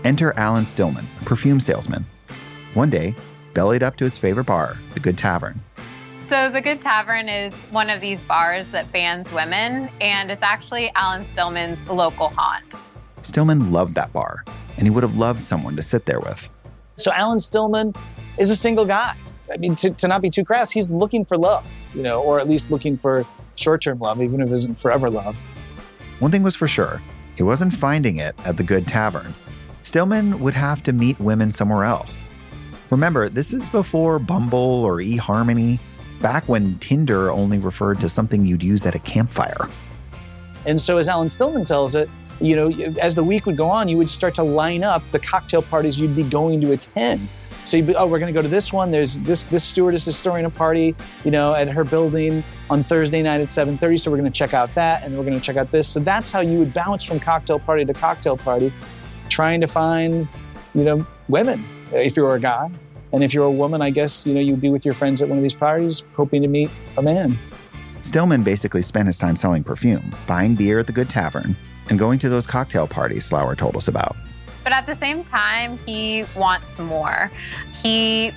Enter 0.05 0.33
Alan 0.39 0.67
Stillman, 0.67 1.09
a 1.21 1.25
perfume 1.25 1.59
salesman. 1.59 2.07
One 2.75 2.91
day, 2.91 3.17
bellied 3.55 3.83
up 3.83 3.97
to 3.97 4.05
his 4.05 4.17
favorite 4.17 4.45
bar, 4.45 4.77
the 4.95 5.01
Good 5.01 5.19
Tavern. 5.19 5.61
So, 6.27 6.51
the 6.51 6.61
Good 6.61 6.81
Tavern 6.81 7.29
is 7.29 7.55
one 7.71 7.89
of 7.89 8.01
these 8.01 8.23
bars 8.23 8.71
that 8.73 8.93
bans 8.93 9.33
women, 9.33 9.89
and 10.01 10.31
it's 10.31 10.43
actually 10.43 10.93
Alan 10.95 11.25
Stillman's 11.25 11.89
local 11.89 12.29
haunt. 12.37 12.75
Stillman 13.27 13.73
loved 13.73 13.95
that 13.97 14.13
bar 14.13 14.45
and 14.77 14.87
he 14.87 14.91
would 14.91 15.03
have 15.03 15.17
loved 15.17 15.43
someone 15.43 15.75
to 15.77 15.83
sit 15.83 16.07
there 16.07 16.21
with. 16.21 16.49
So 16.95 17.13
Alan 17.13 17.41
Stillman 17.41 17.95
is 18.39 18.51
a 18.51 18.57
single 18.57 18.85
guy. 18.85 19.17
I 19.53 19.57
mean, 19.57 19.75
to, 19.77 19.91
to 19.91 20.09
not 20.09 20.23
be 20.23 20.31
too 20.31 20.45
crass, 20.45 20.71
he's 20.71 20.91
looking 20.91 21.25
for 21.25 21.37
love, 21.37 21.65
you 21.95 22.03
know, 22.03 22.23
or 22.23 22.41
at 22.41 22.49
least 22.49 22.71
looking 22.71 22.97
for 22.97 23.27
short 23.57 23.83
term 23.83 23.99
love, 23.99 24.23
even 24.23 24.41
if 24.41 24.49
it 24.49 24.53
isn't 24.53 24.79
forever 24.79 25.11
love. 25.11 25.37
One 26.21 26.31
thing 26.31 26.43
was 26.43 26.57
for 26.57 26.69
sure 26.69 27.03
he 27.35 27.43
wasn't 27.43 27.75
finding 27.75 28.19
it 28.19 28.35
at 28.45 28.57
the 28.57 28.63
good 28.63 28.89
tavern. 28.89 29.35
Stillman 29.83 30.41
would 30.41 30.55
have 30.55 30.83
to 30.85 30.93
meet 30.93 31.19
women 31.21 31.53
somewhere 31.53 31.85
else. 31.85 32.25
Remember, 32.91 33.29
this 33.29 33.53
is 33.53 33.69
before 33.69 34.19
Bumble 34.19 34.85
or 34.85 34.99
eHarmony, 34.99 35.79
back 36.21 36.49
when 36.49 36.79
Tinder 36.79 37.31
only 37.31 37.59
referred 37.59 38.01
to 38.01 38.09
something 38.09 38.47
you'd 38.47 38.63
use 38.63 38.87
at 38.87 38.95
a 38.95 38.99
campfire. 39.01 39.69
And 40.65 40.81
so, 40.81 40.97
as 40.99 41.09
Alan 41.09 41.29
Stillman 41.29 41.65
tells 41.65 41.95
it, 41.95 42.09
you 42.41 42.57
know, 42.57 42.71
as 43.01 43.15
the 43.15 43.25
week 43.25 43.47
would 43.47 43.57
go 43.57 43.69
on, 43.69 43.89
you 43.89 43.97
would 43.97 44.11
start 44.11 44.35
to 44.37 44.43
line 44.43 44.85
up 44.85 45.03
the 45.13 45.19
cocktail 45.19 45.63
parties 45.63 45.99
you'd 45.99 46.17
be 46.17 46.23
going 46.23 46.61
to 46.61 46.73
attend. 46.73 47.29
So 47.67 47.77
you'd 47.77 47.89
be, 47.89 47.97
oh, 47.97 48.07
we're 48.07 48.21
going 48.21 48.33
to 48.33 48.39
go 48.39 48.43
to 48.43 48.49
this 48.49 48.73
one. 48.73 48.93
There's 48.93 49.19
this 49.21 49.49
this 49.49 49.65
stewardess 49.65 50.07
is 50.07 50.23
throwing 50.23 50.45
a 50.45 50.51
party, 50.51 50.95
you 51.25 51.33
know, 51.33 51.53
at 51.53 51.69
her 51.69 51.83
building 51.83 52.45
on 52.71 52.85
Thursday 52.85 53.23
night 53.23 53.41
at 53.41 53.49
7:30. 53.49 54.01
So 54.01 54.11
we're 54.11 54.19
going 54.19 54.31
to 54.31 54.39
check 54.39 54.55
out 54.55 54.73
that, 54.77 55.03
and 55.03 55.17
we're 55.19 55.25
going 55.25 55.35
to 55.35 55.41
check 55.41 55.57
out 55.57 55.73
this. 55.73 55.89
So 55.89 55.99
that's 55.99 56.31
how 56.31 56.41
you 56.41 56.61
would 56.61 56.73
bounce 56.73 57.03
from 57.03 57.19
cocktail 57.19 57.59
party 57.59 57.85
to 57.85 57.93
cocktail 57.93 58.37
party, 58.37 58.73
trying 59.29 59.61
to 59.63 59.67
find, 59.67 60.29
you 60.75 60.85
know, 60.85 61.05
women. 61.29 61.65
Uh, 61.93 61.97
if 61.97 62.17
you 62.17 62.23
were 62.23 62.37
a 62.37 62.41
guy, 62.41 62.71
and 63.13 63.25
if 63.25 63.35
you're 63.35 63.45
a 63.45 63.51
woman, 63.51 63.83
I 63.83 63.91
guess 63.91 64.25
you 64.25 64.35
know 64.35 64.41
you'd 64.41 64.61
be 64.61 64.71
with 64.71 64.85
your 64.85 64.95
friends 64.95 65.21
at 65.21 65.29
one 65.29 65.39
of 65.39 65.43
these 65.43 65.55
parties, 65.55 66.05
hoping 66.15 66.43
to 66.43 66.49
meet 66.49 66.71
a 66.97 67.03
man. 67.03 67.37
Stillman 68.03 68.45
basically 68.45 68.83
spent 68.83 69.09
his 69.09 69.19
time 69.19 69.35
selling 69.35 69.65
perfume, 69.65 70.15
buying 70.29 70.55
beer 70.55 70.79
at 70.79 70.87
the 70.87 70.93
good 70.93 71.11
tavern, 71.11 71.57
and 71.89 71.99
going 71.99 72.19
to 72.21 72.29
those 72.29 72.47
cocktail 72.47 72.87
parties 72.87 73.29
Slauer 73.29 73.57
told 73.57 73.77
us 73.77 73.89
about. 73.89 74.17
But 74.65 74.73
at 74.73 74.87
the 74.87 74.95
same 74.95 75.25
time, 75.25 75.79
he 75.79 76.25
wants 76.35 76.79
more. 76.79 77.31
He 77.83 78.33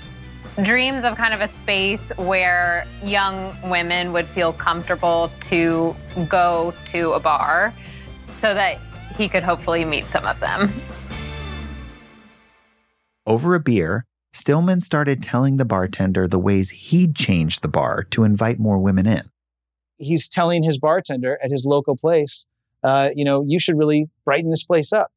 dreams 0.63 1.03
of 1.03 1.15
kind 1.15 1.33
of 1.33 1.41
a 1.41 1.47
space 1.47 2.11
where 2.17 2.85
young 3.03 3.55
women 3.69 4.11
would 4.13 4.27
feel 4.27 4.53
comfortable 4.53 5.31
to 5.41 5.95
go 6.27 6.73
to 6.85 7.13
a 7.13 7.19
bar 7.19 7.73
so 8.29 8.53
that 8.53 8.79
he 9.15 9.27
could 9.27 9.43
hopefully 9.43 9.85
meet 9.85 10.05
some 10.05 10.25
of 10.25 10.39
them. 10.39 10.81
Over 13.25 13.55
a 13.55 13.59
beer, 13.59 14.05
Stillman 14.33 14.81
started 14.81 15.23
telling 15.23 15.57
the 15.57 15.65
bartender 15.65 16.27
the 16.27 16.39
ways 16.39 16.69
he'd 16.69 17.15
changed 17.15 17.61
the 17.61 17.67
bar 17.67 18.03
to 18.11 18.23
invite 18.23 18.59
more 18.59 18.77
women 18.77 19.07
in. 19.07 19.29
he's 19.97 20.27
telling 20.29 20.63
his 20.63 20.77
bartender 20.77 21.37
at 21.43 21.51
his 21.51 21.65
local 21.65 21.95
place, 21.95 22.45
uh, 22.83 23.09
you 23.15 23.25
know, 23.25 23.43
you 23.47 23.59
should 23.59 23.77
really 23.77 24.09
brighten 24.25 24.49
this 24.49 24.63
place 24.63 24.93
up. 24.93 25.11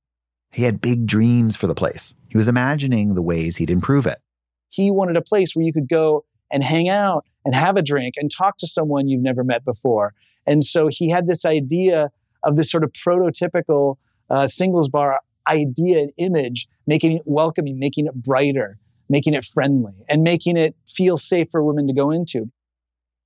He 0.51 0.65
had 0.65 0.81
big 0.81 1.07
dreams 1.07 1.57
for 1.57 1.67
the 1.67 1.75
place. 1.75 2.15
He 2.29 2.37
was 2.37 2.49
imagining 2.49 3.15
the 3.15 3.23
ways 3.23 3.57
he'd 3.57 3.71
improve 3.71 4.07
it. 4.07 4.21
He 4.69 4.91
wanted 4.91 5.17
a 5.17 5.23
place 5.23 5.55
where 5.55 5.65
you 5.65 5.73
could 5.73 5.89
go 5.89 6.25
and 6.51 6.63
hang 6.63 6.89
out 6.89 7.25
and 7.45 7.55
have 7.55 7.77
a 7.77 7.83
drink 7.83 8.15
and 8.17 8.31
talk 8.31 8.59
to 8.59 8.67
someone 8.67 9.09
you've 9.09 9.23
never 9.23 9.45
met 9.45 9.65
before. 9.65 10.15
And 10.47 10.63
so 10.63 10.89
he 10.89 11.09
had 11.09 11.27
this 11.27 11.45
idea 11.45 12.11
of 12.43 12.57
this 12.57 12.71
sort 12.71 12.85
of 12.85 12.93
prototypical 12.93 13.97
uh, 14.29 14.47
singles 14.47 14.89
bar 14.89 15.21
idea 15.49 16.01
and 16.01 16.13
image, 16.19 16.69
making 16.87 17.13
it 17.13 17.23
welcoming, 17.25 17.79
making 17.79 18.07
it 18.07 18.15
brighter, 18.15 18.79
making 19.09 19.35
it 19.35 19.45
friendly, 19.45 20.05
and 20.09 20.23
making 20.23 20.57
it 20.57 20.75
feel 20.89 21.17
safe 21.17 21.49
for 21.51 21.63
women 21.63 21.87
to 21.87 21.93
go 21.93 22.11
into. 22.11 22.51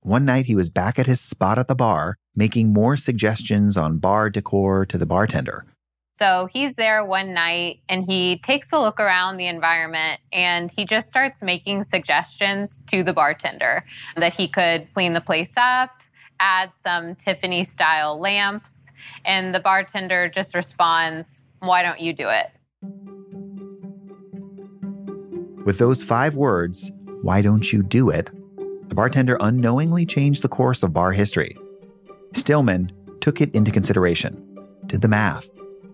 One 0.01 0.25
night 0.25 0.45
he 0.45 0.55
was 0.55 0.69
back 0.69 0.99
at 0.99 1.05
his 1.05 1.19
spot 1.19 1.59
at 1.59 1.67
the 1.67 1.75
bar, 1.75 2.17
making 2.37 2.71
more 2.71 2.95
suggestions 2.95 3.75
on 3.75 3.97
bar 3.97 4.29
decor 4.29 4.85
to 4.85 4.97
the 4.97 5.05
bartender. 5.05 5.65
So 6.13 6.47
he's 6.51 6.75
there 6.75 7.03
one 7.03 7.33
night 7.33 7.81
and 7.89 8.03
he 8.03 8.37
takes 8.37 8.71
a 8.71 8.79
look 8.79 8.99
around 8.99 9.37
the 9.37 9.47
environment 9.47 10.21
and 10.31 10.71
he 10.71 10.85
just 10.85 11.09
starts 11.09 11.43
making 11.43 11.83
suggestions 11.83 12.83
to 12.87 13.03
the 13.03 13.13
bartender 13.13 13.83
that 14.15 14.33
he 14.33 14.47
could 14.47 14.87
clean 14.93 15.13
the 15.13 15.21
place 15.21 15.53
up, 15.57 15.91
add 16.39 16.73
some 16.73 17.15
Tiffany 17.15 17.63
style 17.63 18.19
lamps, 18.19 18.91
and 19.25 19.53
the 19.53 19.59
bartender 19.59 20.29
just 20.29 20.55
responds, 20.55 21.43
Why 21.59 21.83
don't 21.83 21.99
you 21.99 22.13
do 22.13 22.29
it? 22.29 22.51
With 25.65 25.79
those 25.79 26.01
five 26.01 26.35
words, 26.35 26.91
why 27.21 27.41
don't 27.41 27.71
you 27.71 27.83
do 27.83 28.09
it? 28.09 28.31
The 28.87 28.95
bartender 28.95 29.37
unknowingly 29.39 30.05
changed 30.05 30.41
the 30.41 30.49
course 30.49 30.81
of 30.81 30.93
bar 30.93 31.11
history. 31.11 31.57
Stillman 32.33 32.91
took 33.21 33.41
it 33.41 33.53
into 33.53 33.71
consideration, 33.71 34.41
did 34.85 35.01
the 35.01 35.07
math, 35.07 35.49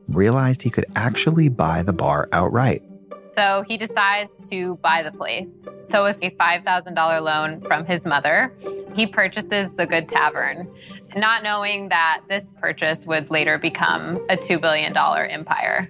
realized 0.08 0.62
he 0.62 0.70
could 0.70 0.86
actually 0.96 1.50
buy 1.50 1.84
the 1.84 1.94
bar 1.94 2.30
outright. 2.32 2.84
So 3.26 3.64
he 3.68 3.78
decides 3.78 4.48
to 4.50 4.76
buy 4.78 5.02
the 5.02 5.12
place. 5.12 5.68
So, 5.82 6.04
with 6.04 6.18
a 6.22 6.32
$5,000 6.32 7.22
loan 7.22 7.62
from 7.62 7.86
his 7.86 8.06
mother, 8.06 8.54
he 8.94 9.08
purchases 9.08 9.76
the 9.76 9.88
Good 9.88 10.08
Tavern, 10.08 10.70
not 11.16 11.42
knowing 11.42 11.90
that 11.90 12.22
this 12.30 12.56
purchase 12.62 13.08
would 13.08 13.32
later 13.32 13.58
become 13.58 14.18
a 14.30 14.38
$2 14.38 14.62
billion 14.62 14.96
empire. 14.96 15.90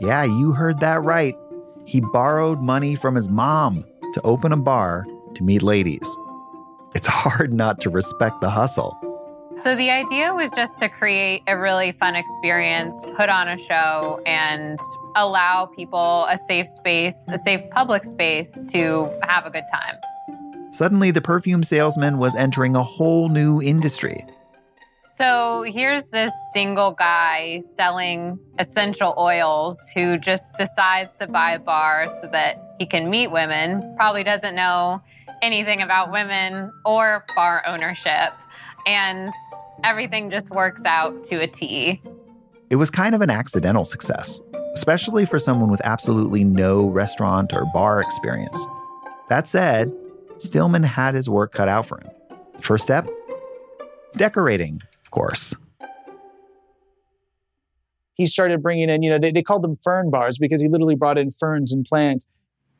Yeah, 0.00 0.24
you 0.24 0.52
heard 0.52 0.80
that 0.80 1.02
right. 1.02 1.36
He 1.84 2.00
borrowed 2.00 2.60
money 2.60 2.94
from 2.94 3.14
his 3.14 3.28
mom 3.28 3.84
to 4.14 4.22
open 4.22 4.52
a 4.52 4.56
bar 4.56 5.06
to 5.34 5.42
meet 5.42 5.62
ladies. 5.62 6.08
It's 6.94 7.06
hard 7.08 7.52
not 7.52 7.80
to 7.80 7.90
respect 7.90 8.40
the 8.40 8.50
hustle. 8.50 8.96
So 9.62 9.74
the 9.74 9.90
idea 9.90 10.32
was 10.32 10.52
just 10.52 10.78
to 10.78 10.88
create 10.88 11.42
a 11.48 11.58
really 11.58 11.90
fun 11.90 12.14
experience, 12.14 13.04
put 13.16 13.28
on 13.28 13.48
a 13.48 13.58
show, 13.58 14.20
and 14.24 14.78
allow 15.16 15.66
people 15.66 16.26
a 16.28 16.38
safe 16.38 16.68
space, 16.68 17.28
a 17.32 17.38
safe 17.38 17.68
public 17.70 18.04
space 18.04 18.62
to 18.68 19.10
have 19.24 19.46
a 19.46 19.50
good 19.50 19.64
time. 19.72 19.96
Suddenly, 20.72 21.10
the 21.10 21.20
perfume 21.20 21.64
salesman 21.64 22.18
was 22.18 22.36
entering 22.36 22.76
a 22.76 22.84
whole 22.84 23.28
new 23.30 23.60
industry. 23.60 24.24
So 25.06 25.64
here's 25.66 26.10
this 26.10 26.32
single 26.52 26.92
guy 26.92 27.58
selling 27.58 28.38
essential 28.60 29.12
oils 29.18 29.90
who 29.92 30.18
just 30.18 30.56
decides 30.56 31.16
to 31.16 31.26
buy 31.26 31.54
a 31.54 31.58
bar 31.58 32.08
so 32.20 32.28
that 32.28 32.62
he 32.78 32.86
can 32.86 33.10
meet 33.10 33.32
women, 33.32 33.92
probably 33.96 34.22
doesn't 34.22 34.54
know 34.54 35.02
anything 35.42 35.82
about 35.82 36.12
women 36.12 36.72
or 36.84 37.24
bar 37.34 37.64
ownership 37.66 38.32
and 38.86 39.32
everything 39.84 40.30
just 40.30 40.50
works 40.50 40.84
out 40.84 41.24
to 41.24 41.36
a 41.36 41.46
T. 41.46 42.02
It 42.70 42.76
was 42.76 42.90
kind 42.90 43.14
of 43.14 43.20
an 43.20 43.30
accidental 43.30 43.84
success, 43.84 44.40
especially 44.74 45.24
for 45.24 45.38
someone 45.38 45.70
with 45.70 45.80
absolutely 45.84 46.44
no 46.44 46.86
restaurant 46.88 47.52
or 47.52 47.64
bar 47.72 48.00
experience. 48.00 48.58
That 49.28 49.48
said, 49.48 49.92
Stillman 50.38 50.82
had 50.82 51.14
his 51.14 51.28
work 51.28 51.52
cut 51.52 51.68
out 51.68 51.86
for 51.86 52.00
him. 52.00 52.10
First 52.60 52.84
step 52.84 53.08
decorating, 54.16 54.80
of 55.02 55.10
course. 55.10 55.54
He 58.14 58.26
started 58.26 58.62
bringing 58.62 58.90
in, 58.90 59.02
you 59.02 59.10
know, 59.10 59.18
they, 59.18 59.30
they 59.30 59.42
called 59.42 59.62
them 59.62 59.76
fern 59.76 60.10
bars 60.10 60.38
because 60.38 60.60
he 60.60 60.68
literally 60.68 60.96
brought 60.96 61.18
in 61.18 61.30
ferns 61.30 61.72
and 61.72 61.84
plants 61.84 62.28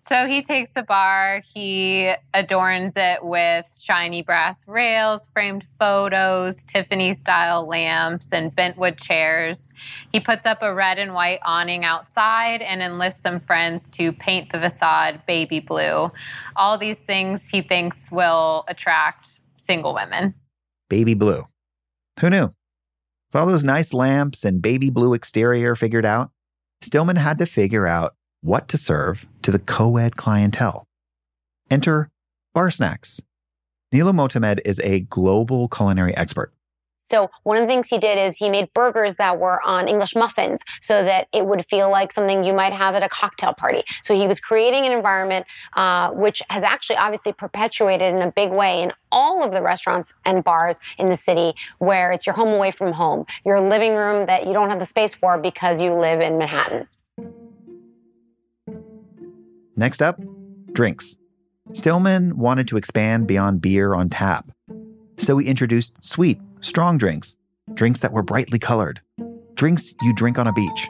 so 0.01 0.27
he 0.27 0.43
takes 0.43 0.73
the 0.73 0.83
bar, 0.83 1.43
he 1.45 2.13
adorns 2.33 2.95
it 2.97 3.25
with 3.25 3.67
shiny 3.83 4.23
brass 4.23 4.67
rails, 4.67 5.29
framed 5.33 5.65
photos, 5.79 6.65
Tiffany 6.65 7.13
style 7.13 7.67
lamps, 7.67 8.33
and 8.33 8.55
bentwood 8.55 8.97
chairs. 8.99 9.73
He 10.13 10.21
puts 10.21 10.47
up 10.47 10.63
a 10.63 10.73
red 10.73 10.99
and 10.99 11.15
white 11.15 11.41
awning 11.45 11.85
outside 11.85 12.63
and 12.63 12.83
enlists 12.83 13.21
some 13.21 13.41
friends 13.41 13.91
to 13.91 14.13
paint 14.13 14.53
the 14.53 14.59
facade 14.59 15.21
baby 15.27 15.61
blue. 15.61 16.11
All 16.57 16.79
these 16.79 16.99
things 16.99 17.49
he 17.49 17.63
thinks 17.63 18.11
will 18.11 18.65
attract 18.69 19.41
single 19.61 19.95
women. 19.95 20.35
Baby 20.89 21.15
blue. 21.15 21.47
Who 22.21 22.31
knew? 22.31 22.55
With 23.33 23.41
all 23.41 23.47
those 23.47 23.65
nice 23.65 23.93
lamps 23.93 24.45
and 24.45 24.63
baby 24.63 24.89
blue 24.91 25.13
exterior 25.13 25.75
figured 25.75 26.07
out, 26.07 26.31
Stillman 26.81 27.17
had 27.17 27.39
to 27.39 27.47
figure 27.47 27.87
out 27.87 28.15
what 28.41 28.69
to 28.69 28.77
serve 28.77 29.27
to 29.43 29.51
the 29.51 29.59
co 29.59 29.97
ed 29.97 30.17
clientele. 30.17 30.87
Enter 31.71 32.11
Bar 32.55 32.71
Snacks. 32.71 33.21
Nilou 33.93 34.15
Motamed 34.15 34.61
is 34.65 34.81
a 34.81 35.01
global 35.01 35.69
culinary 35.69 36.17
expert. 36.17 36.53
So 37.09 37.31
one 37.43 37.57
of 37.57 37.63
the 37.63 37.69
things 37.69 37.89
he 37.89 37.97
did 37.97 38.19
is 38.19 38.37
he 38.37 38.51
made 38.51 38.69
burgers 38.75 39.17
that 39.17 39.39
were 39.39 39.63
on 39.63 39.89
English 39.89 40.15
muffins 40.15 40.61
so 40.83 41.03
that 41.03 41.27
it 41.33 41.47
would 41.47 41.65
feel 41.65 41.89
like 41.89 42.13
something 42.13 42.45
you 42.45 42.53
might 42.53 42.75
have 42.75 42.95
at 42.95 43.03
a 43.03 43.09
cocktail 43.09 43.55
party. 43.55 43.83
So 44.03 44.15
he 44.15 44.27
was 44.27 44.41
creating 44.41 44.85
an 44.85 44.93
environment 44.93 45.47
uh, 45.75 46.11
which 46.11 46.43
has 46.51 46.63
actually 46.63 46.97
obviously 46.97 47.33
perpetuated 47.33 48.15
in 48.15 48.21
a 48.21 48.31
big 48.31 48.51
way 48.51 48.83
in 48.83 48.93
all 49.11 49.43
of 49.43 49.53
the 49.53 49.63
restaurants 49.63 50.13
and 50.27 50.45
bars 50.45 50.79
in 50.99 51.09
the 51.09 51.17
city 51.17 51.55
where 51.79 52.13
it's 52.13 52.27
your 52.27 52.35
home 52.35 52.53
away 52.53 52.71
from 52.71 52.93
home, 52.93 53.25
your 53.47 53.59
living 53.59 53.95
room 53.95 54.27
that 54.27 54.47
you 54.47 54.53
don't 54.53 54.69
have 54.69 54.79
the 54.79 54.87
space 54.87 55.15
for 55.15 55.39
because 55.39 55.81
you 55.81 55.95
live 55.95 56.21
in 56.21 56.37
Manhattan. 56.37 56.89
Next 59.79 60.03
up, 60.03 60.21
drinks. 60.73 61.17
Stillman 61.73 62.37
wanted 62.37 62.67
to 62.67 62.77
expand 62.77 63.29
beyond 63.29 63.63
beer 63.63 63.95
on 63.95 64.11
tap. 64.11 64.51
So 65.19 65.39
he 65.39 65.47
introduced 65.47 66.03
sweet, 66.03 66.41
strong 66.63 66.99
drinks, 66.99 67.37
drinks 67.75 68.01
that 68.01 68.13
were 68.13 68.25
brightly 68.25 68.59
colored, 68.59 69.01
drinks 69.55 69.95
you 70.03 70.13
drink 70.13 70.37
on 70.37 70.49
a 70.49 70.53
beach. 70.53 70.89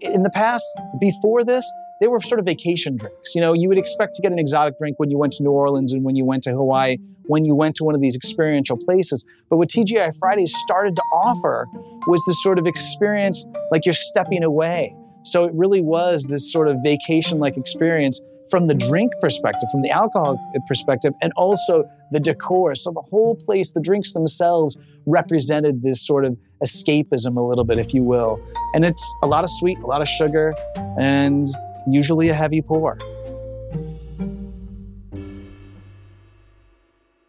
In 0.00 0.24
the 0.24 0.30
past, 0.30 0.64
before 0.98 1.44
this, 1.44 1.64
they 2.00 2.08
were 2.08 2.18
sort 2.18 2.40
of 2.40 2.44
vacation 2.44 2.96
drinks. 2.96 3.36
You 3.36 3.40
know, 3.40 3.52
you 3.52 3.68
would 3.68 3.78
expect 3.78 4.16
to 4.16 4.22
get 4.22 4.32
an 4.32 4.40
exotic 4.40 4.78
drink 4.78 4.98
when 4.98 5.12
you 5.12 5.16
went 5.16 5.34
to 5.34 5.44
New 5.44 5.52
Orleans 5.52 5.92
and 5.92 6.02
when 6.02 6.16
you 6.16 6.24
went 6.24 6.42
to 6.42 6.50
Hawaii, 6.50 6.96
when 7.26 7.44
you 7.44 7.54
went 7.54 7.76
to 7.76 7.84
one 7.84 7.94
of 7.94 8.00
these 8.00 8.16
experiential 8.16 8.76
places. 8.76 9.24
But 9.48 9.58
what 9.58 9.68
TGI 9.68 10.18
Fridays 10.18 10.52
started 10.64 10.96
to 10.96 11.02
offer 11.12 11.68
was 12.08 12.20
this 12.26 12.42
sort 12.42 12.58
of 12.58 12.66
experience 12.66 13.46
like 13.70 13.86
you're 13.86 13.92
stepping 13.92 14.42
away 14.42 14.92
so 15.24 15.44
it 15.44 15.52
really 15.54 15.80
was 15.80 16.24
this 16.24 16.52
sort 16.52 16.68
of 16.68 16.76
vacation 16.84 17.38
like 17.38 17.56
experience 17.56 18.22
from 18.50 18.66
the 18.66 18.74
drink 18.74 19.12
perspective, 19.20 19.68
from 19.72 19.82
the 19.82 19.90
alcohol 19.90 20.38
perspective, 20.68 21.12
and 21.22 21.32
also 21.36 21.88
the 22.12 22.20
decor. 22.20 22.74
So 22.74 22.90
the 22.92 23.00
whole 23.00 23.34
place, 23.34 23.72
the 23.72 23.80
drinks 23.80 24.12
themselves 24.12 24.76
represented 25.06 25.82
this 25.82 26.06
sort 26.06 26.24
of 26.24 26.36
escapism 26.64 27.36
a 27.36 27.40
little 27.40 27.64
bit, 27.64 27.78
if 27.78 27.94
you 27.94 28.02
will. 28.02 28.40
And 28.74 28.84
it's 28.84 29.14
a 29.22 29.26
lot 29.26 29.44
of 29.44 29.50
sweet, 29.58 29.78
a 29.78 29.86
lot 29.86 30.02
of 30.02 30.08
sugar, 30.08 30.54
and 30.98 31.48
usually 31.88 32.28
a 32.28 32.34
heavy 32.34 32.62
pour. 32.62 32.98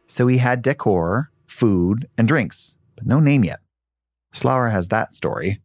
So 0.07 0.25
we 0.25 0.37
had 0.37 0.61
decor, 0.61 1.31
food, 1.47 2.07
and 2.17 2.27
drinks, 2.27 2.75
but 2.95 3.05
no 3.05 3.19
name 3.19 3.43
yet. 3.43 3.59
Slauer 4.33 4.71
has 4.71 4.89
that 4.89 5.15
story. 5.15 5.61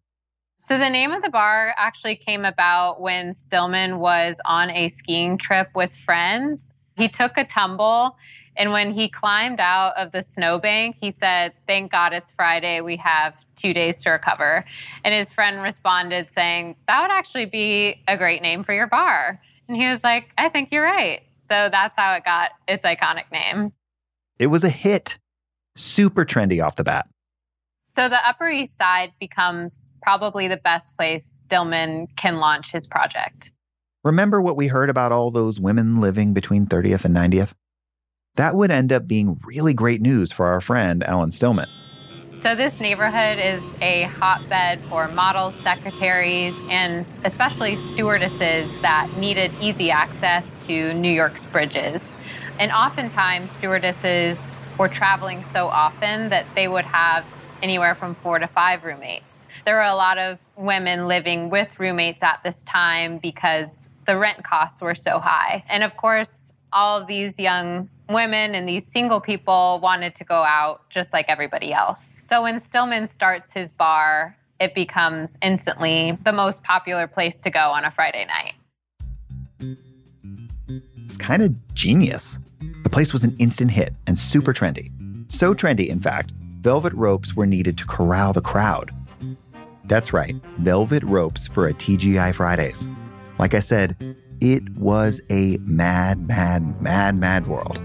So 0.71 0.79
the 0.79 0.89
name 0.89 1.11
of 1.11 1.23
the 1.23 1.31
bar 1.31 1.75
actually 1.77 2.15
came 2.15 2.45
about 2.45 3.01
when 3.01 3.33
Stillman 3.33 3.99
was 3.99 4.41
on 4.45 4.71
a 4.71 4.89
skiing 4.89 5.37
trip 5.37 5.69
with 5.75 5.97
friends. 5.97 6.73
He 6.97 7.09
took 7.09 7.37
a 7.37 7.45
tumble 7.45 8.17
and 8.55 8.71
when 8.71 8.93
he 8.93 9.09
climbed 9.09 9.59
out 9.59 9.97
of 9.97 10.13
the 10.13 10.23
snowbank, 10.23 10.99
he 11.01 11.11
said, 11.11 11.55
Thank 11.67 11.91
God 11.91 12.13
it's 12.13 12.31
Friday. 12.31 12.83
We 12.83 12.99
have 12.99 13.45
two 13.57 13.75
days 13.75 14.01
to 14.03 14.11
recover. 14.11 14.65
And 15.03 15.13
his 15.13 15.33
friend 15.33 15.61
responded 15.61 16.31
saying, 16.31 16.77
That 16.87 17.03
would 17.03 17.11
actually 17.11 17.47
be 17.47 18.05
a 18.07 18.17
great 18.17 18.41
name 18.41 18.63
for 18.63 18.73
your 18.73 18.87
bar. 18.87 19.41
And 19.67 19.77
he 19.77 19.89
was 19.89 20.05
like, 20.05 20.31
I 20.39 20.49
think 20.51 20.69
you're 20.71 20.85
right. 20.85 21.23
So 21.41 21.69
that's 21.69 21.97
how 21.97 22.15
it 22.15 22.25
got 22.25 22.53
its 22.69 22.85
iconic 22.85 23.33
name. 23.33 23.73
It 24.39 24.47
was 24.47 24.63
a 24.63 24.71
hit, 24.71 25.19
super 25.75 26.25
trendy 26.25 26.65
off 26.65 26.77
the 26.77 26.85
bat. 26.85 27.09
So 27.93 28.09
the 28.09 28.25
Upper 28.25 28.49
East 28.49 28.77
Side 28.77 29.15
becomes 29.19 29.91
probably 30.01 30.47
the 30.47 30.57
best 30.57 30.97
place 30.97 31.27
Stillman 31.27 32.07
can 32.15 32.37
launch 32.37 32.71
his 32.71 32.87
project. 32.87 33.51
Remember 34.05 34.41
what 34.41 34.57
we 34.57 34.69
heard 34.69 34.89
about 34.89 35.11
all 35.11 35.33
those 35.33 35.59
women 35.59 36.01
living 36.01 36.33
between 36.33 36.67
30th 36.67 37.05
and 37.05 37.17
90th? 37.17 37.51
That 38.37 38.55
would 38.55 38.71
end 38.71 38.93
up 38.93 39.09
being 39.09 39.41
really 39.45 39.75
great 39.75 40.01
news 40.01 40.31
for 40.31 40.47
our 40.47 40.61
friend 40.61 41.03
Alan 41.03 41.33
Stillman. 41.33 41.69
So, 42.39 42.55
this 42.55 42.79
neighborhood 42.79 43.41
is 43.41 43.61
a 43.83 44.05
hotbed 44.05 44.79
for 44.83 45.09
models, 45.09 45.57
secretaries, 45.57 46.55
and 46.71 47.05
especially 47.25 47.75
stewardesses 47.75 48.81
that 48.83 49.11
needed 49.17 49.51
easy 49.61 49.91
access 49.91 50.57
to 50.69 50.95
New 50.95 51.13
York's 51.13 51.45
bridges. 51.47 52.15
And 52.61 52.71
oftentimes, 52.71 53.51
stewardesses 53.51 54.61
were 54.79 54.87
traveling 54.87 55.43
so 55.43 55.67
often 55.67 56.29
that 56.29 56.47
they 56.55 56.69
would 56.69 56.85
have 56.85 57.27
anywhere 57.63 57.95
from 57.95 58.15
four 58.15 58.39
to 58.39 58.47
five 58.47 58.85
roommates. 58.85 59.47
There 59.65 59.77
were 59.77 59.83
a 59.83 59.95
lot 59.95 60.19
of 60.19 60.41
women 60.57 61.09
living 61.09 61.51
with 61.51 61.79
roommates 61.79 62.23
at 62.23 62.41
this 62.43 62.65
time 62.65 63.19
because 63.19 63.89
the 64.07 64.17
rent 64.17 64.43
costs 64.45 64.81
were 64.81 64.95
so 64.95 65.19
high. 65.19 65.65
And 65.69 65.83
of 65.83 65.97
course, 65.97 66.53
all 66.73 67.01
of 67.01 67.07
these 67.07 67.39
young 67.39 67.89
women 68.09 68.55
and 68.55 68.69
these 68.69 68.87
single 68.87 69.21
people 69.21 69.81
wanted 69.83 70.15
to 70.17 70.25
go 70.25 70.43
out 70.43 70.89
just 70.91 71.13
like 71.13 71.27
everybody 71.29 71.73
else. 71.73 72.21
So 72.23 72.43
when 72.43 72.59
Stillman 72.59 73.07
starts 73.07 73.53
his 73.53 73.71
bar, 73.71 74.37
it 74.59 74.75
becomes 74.75 75.39
instantly 75.43 76.19
the 76.25 76.33
most 76.33 76.63
popular 76.63 77.07
place 77.07 77.41
to 77.41 77.51
go 77.51 77.61
on 77.61 77.85
a 77.85 77.91
Friday 77.91 78.27
night. 78.27 78.55
It's 81.07 81.17
kind 81.17 81.43
of 81.43 81.75
genius. 81.75 82.39
The 82.83 82.91
place 82.91 83.13
was 83.13 83.25
an 83.25 83.37
instant 83.39 83.71
hit 83.71 83.95
and 84.07 84.19
super 84.19 84.53
trendy. 84.53 84.91
So 85.33 85.55
trendy, 85.55 85.89
in 85.89 86.01
fact, 86.01 86.33
velvet 86.61 86.93
ropes 86.93 87.35
were 87.35 87.47
needed 87.47 87.79
to 87.79 87.87
corral 87.87 88.33
the 88.33 88.41
crowd. 88.41 88.95
That's 89.85 90.13
right, 90.13 90.37
velvet 90.59 91.03
ropes 91.03 91.49
for 91.49 91.67
a 91.67 91.75
TGI 91.75 92.35
Fridays. 92.35 92.87
Like 93.39 93.55
I 93.55 93.61
said, 93.61 94.17
it 94.41 94.69
was 94.77 95.21
a 95.31 95.57
mad, 95.59 96.27
mad, 96.29 96.81
mad, 96.81 97.17
mad 97.17 97.47
world. 97.47 97.81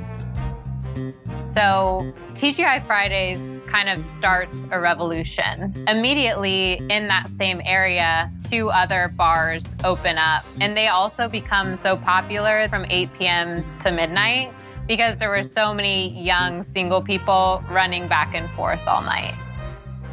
So, 1.46 2.14
TGI 2.34 2.84
Fridays 2.84 3.62
kind 3.68 3.88
of 3.88 4.02
starts 4.02 4.68
a 4.72 4.80
revolution. 4.80 5.74
Immediately 5.88 6.82
in 6.90 7.08
that 7.08 7.28
same 7.28 7.62
area, 7.64 8.32
two 8.50 8.70
other 8.70 9.14
bars 9.16 9.76
open 9.84 10.18
up, 10.18 10.44
and 10.60 10.76
they 10.76 10.88
also 10.88 11.30
become 11.30 11.76
so 11.76 11.96
popular 11.98 12.68
from 12.68 12.86
8 12.90 13.14
p.m. 13.18 13.80
to 13.80 13.92
midnight 13.92 14.54
because 14.88 15.18
there 15.18 15.30
were 15.30 15.44
so 15.44 15.74
many 15.74 16.10
young 16.22 16.64
single 16.64 17.02
people 17.02 17.64
running 17.70 18.08
back 18.08 18.36
and 18.36 18.50
forth 18.52 18.88
all 18.88 19.02
night. 19.02 19.36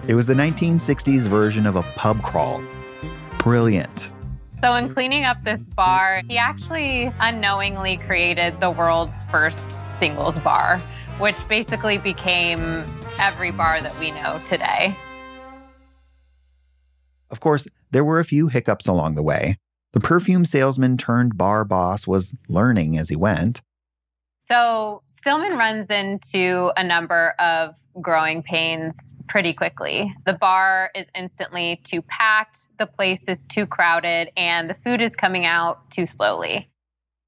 It 0.09 0.15
was 0.15 0.27
the 0.27 0.35
1960s 0.35 1.29
version 1.29 1.67
of 1.67 1.77
a 1.77 1.83
pub 1.83 2.23
crawl. 2.23 2.63
Brilliant. 3.39 4.11
So, 4.57 4.75
in 4.75 4.89
cleaning 4.89 5.25
up 5.25 5.43
this 5.43 5.67
bar, 5.67 6.23
he 6.29 6.39
actually 6.39 7.13
unknowingly 7.19 7.97
created 7.97 8.61
the 8.61 8.71
world's 8.71 9.25
first 9.25 9.79
singles 9.89 10.39
bar, 10.39 10.79
which 11.19 11.37
basically 11.49 11.99
became 11.99 12.87
every 13.19 13.51
bar 13.51 13.81
that 13.81 13.99
we 13.99 14.13
know 14.13 14.41
today. 14.47 14.97
Of 17.31 17.41
course, 17.41 17.67
there 17.91 18.05
were 18.05 18.21
a 18.21 18.25
few 18.25 18.49
hiccups 18.49 18.87
along 18.87 19.17
the 19.17 19.23
way. 19.23 19.57
The 19.95 20.01
perfume 20.01 20.45
salesman 20.45 20.97
turned 20.97 21.37
bar 21.37 21.65
boss 21.65 22.07
was 22.07 22.35
learning 22.49 22.97
as 22.97 23.09
he 23.09 23.17
went. 23.17 23.63
So 24.45 25.05
Stillman 25.07 25.57
runs 25.57 25.89
into 25.89 26.73
a 26.77 26.83
number 26.83 27.35
of 27.39 27.77
growing 28.01 28.43
pains 28.43 29.15
pretty 29.29 29.53
quickly. 29.53 30.13
The 30.27 30.33
bar 30.33 30.91
is 30.97 31.09
instantly 31.15 31.81
too 31.85 32.03
packed, 32.03 32.69
the 32.81 32.89
place 32.89 33.29
is 33.29 33.45
too 33.45 33.67
crowded, 33.67 34.33
and 34.37 34.69
the 34.69 34.75
food 34.75 35.01
is 35.01 35.15
coming 35.15 35.47
out 35.47 35.89
too 35.93 36.07
slowly. 36.07 36.69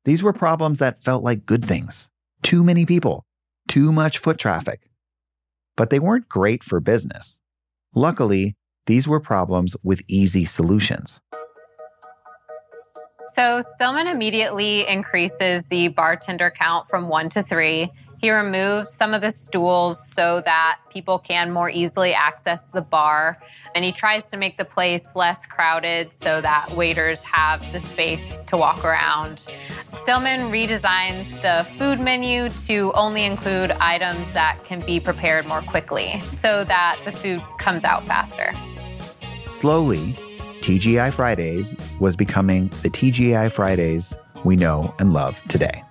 These 0.04 0.25
were 0.25 0.33
problems 0.33 0.80
that 0.80 1.04
felt 1.04 1.23
like 1.23 1.47
good 1.47 1.64
things. 1.64 2.11
Too 2.42 2.64
many 2.64 2.85
people, 2.85 3.25
too 3.68 3.92
much 3.92 4.18
foot 4.18 4.37
traffic. 4.37 4.90
But 5.76 5.90
they 5.90 6.00
weren't 6.00 6.28
great 6.28 6.64
for 6.64 6.80
business. 6.80 7.38
Luckily, 7.94 8.56
these 8.87 9.06
were 9.06 9.21
problems 9.21 9.76
with 9.85 10.02
easy 10.09 10.44
solutions. 10.44 11.21
So 13.35 13.61
Stillman 13.61 14.07
immediately 14.07 14.87
increases 14.87 15.66
the 15.66 15.88
bartender 15.88 16.53
count 16.53 16.87
from 16.87 17.09
one 17.09 17.29
to 17.31 17.42
three. 17.42 17.90
He 18.23 18.31
removes 18.31 18.92
some 18.92 19.12
of 19.12 19.23
the 19.23 19.33
stools 19.33 19.99
so 20.14 20.40
that 20.44 20.79
people 20.88 21.18
can 21.18 21.51
more 21.51 21.68
easily 21.68 22.14
access 22.14 22.70
the 22.70 22.81
bar. 22.81 23.40
And 23.75 23.85
he 23.85 23.90
tries 23.90 24.31
to 24.31 24.37
make 24.37 24.57
the 24.57 24.64
place 24.64 25.16
less 25.16 25.47
crowded 25.47 26.14
so 26.14 26.40
that 26.42 26.70
waiters 26.77 27.25
have 27.25 27.61
the 27.73 27.81
space 27.81 28.38
to 28.47 28.57
walk 28.57 28.85
around. 28.85 29.44
Stillman 29.87 30.53
redesigns 30.53 31.42
the 31.42 31.68
food 31.70 31.99
menu 31.99 32.49
to 32.66 32.92
only 32.94 33.25
include 33.25 33.73
items 33.73 34.33
that 34.33 34.62
can 34.64 34.79
be 34.87 35.01
prepared 35.01 35.44
more 35.44 35.62
quickly 35.62 36.20
so 36.31 36.62
that 36.62 37.01
the 37.05 37.11
food 37.11 37.42
comes 37.59 37.83
out 37.83 38.07
faster. 38.07 38.55
Slowly, 39.51 40.16
TGI 40.64 41.12
Fridays 41.12 41.77
was 42.00 42.16
becoming 42.16 42.68
the 42.81 42.88
TGI 42.88 43.53
Fridays 43.53 44.16
we 44.44 44.57
know 44.57 44.94
and 44.98 45.12
love 45.12 45.38
today. 45.46 45.85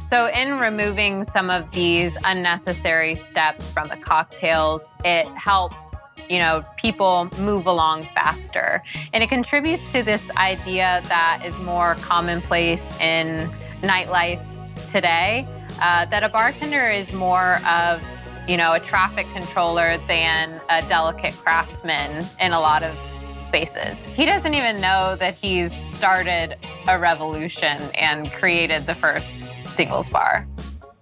So, 0.00 0.30
in 0.30 0.58
removing 0.58 1.24
some 1.24 1.50
of 1.50 1.70
these 1.72 2.16
unnecessary 2.24 3.16
steps 3.16 3.68
from 3.68 3.88
the 3.88 3.98
cocktails, 3.98 4.96
it 5.04 5.26
helps, 5.36 6.08
you 6.30 6.38
know, 6.38 6.62
people 6.78 7.28
move 7.38 7.66
along 7.66 8.04
faster. 8.14 8.82
And 9.12 9.22
it 9.22 9.28
contributes 9.28 9.92
to 9.92 10.02
this 10.02 10.30
idea 10.38 11.02
that 11.08 11.42
is 11.44 11.58
more 11.58 11.96
commonplace 11.96 12.90
in 13.00 13.52
nightlife 13.82 14.42
today 14.90 15.46
uh, 15.82 16.06
that 16.06 16.22
a 16.22 16.30
bartender 16.30 16.84
is 16.84 17.12
more 17.12 17.56
of 17.66 18.02
you 18.48 18.56
know, 18.56 18.72
a 18.72 18.80
traffic 18.80 19.26
controller 19.34 19.98
than 20.08 20.58
a 20.70 20.80
delicate 20.88 21.34
craftsman 21.34 22.24
in 22.40 22.52
a 22.52 22.58
lot 22.58 22.82
of 22.82 22.98
spaces. 23.48 24.10
He 24.10 24.26
doesn't 24.26 24.52
even 24.52 24.80
know 24.80 25.16
that 25.16 25.34
he's 25.34 25.72
started 25.94 26.56
a 26.86 26.98
revolution 26.98 27.82
and 27.94 28.30
created 28.32 28.86
the 28.86 28.94
first 28.94 29.48
singles 29.66 30.10
bar. 30.10 30.46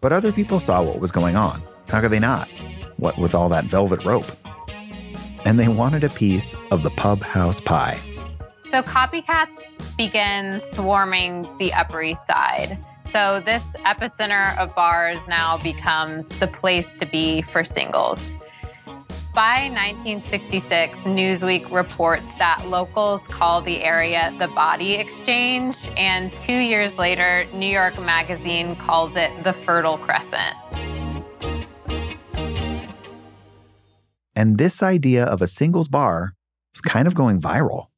But 0.01 0.13
other 0.13 0.33
people 0.33 0.61
saw 0.61 0.83
what 0.83 1.01
was 1.01 1.11
going 1.11 1.35
on. 1.35 1.61
How 1.89 2.01
could 2.01 2.13
they 2.13 2.21
not? 2.21 2.49
What 2.99 3.19
with 3.19 3.35
all 3.35 3.49
that 3.49 3.65
velvet 3.65 4.05
rope? 4.05 4.31
And 5.45 5.59
they 5.59 5.69
wanted 5.69 6.05
a 6.05 6.09
piece 6.09 6.55
of 6.71 6.85
the 6.85 6.91
pub 6.91 7.23
house 7.23 7.61
pie. 7.61 7.99
So 8.65 8.83
copycats 8.83 9.77
begin 9.97 10.61
swarming 10.61 11.49
the 11.59 11.73
Upper 11.73 12.03
East 12.03 12.27
Side. 12.27 12.79
So 13.01 13.41
this 13.41 13.63
epicenter 13.85 14.57
of 14.59 14.75
bars 14.75 15.29
now 15.29 15.57
becomes 15.59 16.29
the 16.29 16.49
place 16.49 16.97
to 16.97 17.07
be 17.07 17.43
for 17.43 17.65
singles. 17.65 18.37
By 19.37 19.69
1966, 19.69 21.01
Newsweek 21.01 21.71
reports 21.71 22.35
that 22.37 22.69
locals 22.69 23.29
call 23.29 23.61
the 23.61 23.85
area 23.85 24.35
the 24.39 24.49
Body 24.49 24.95
Exchange, 24.95 25.77
and 25.95 26.35
two 26.39 26.55
years 26.55 26.99
later, 26.99 27.47
New 27.53 27.69
York 27.69 28.01
Magazine 28.01 28.77
calls 28.77 29.15
it 29.15 29.31
the 29.45 29.53
Fertile 29.53 29.99
Crescent. 29.99 30.57
And 34.35 34.57
this 34.57 34.83
idea 34.83 35.27
of 35.27 35.43
a 35.43 35.47
singles 35.47 35.89
bar 35.89 36.33
was 36.73 36.81
kind 36.81 37.07
of 37.07 37.15
going 37.15 37.39
viral. 37.39 37.89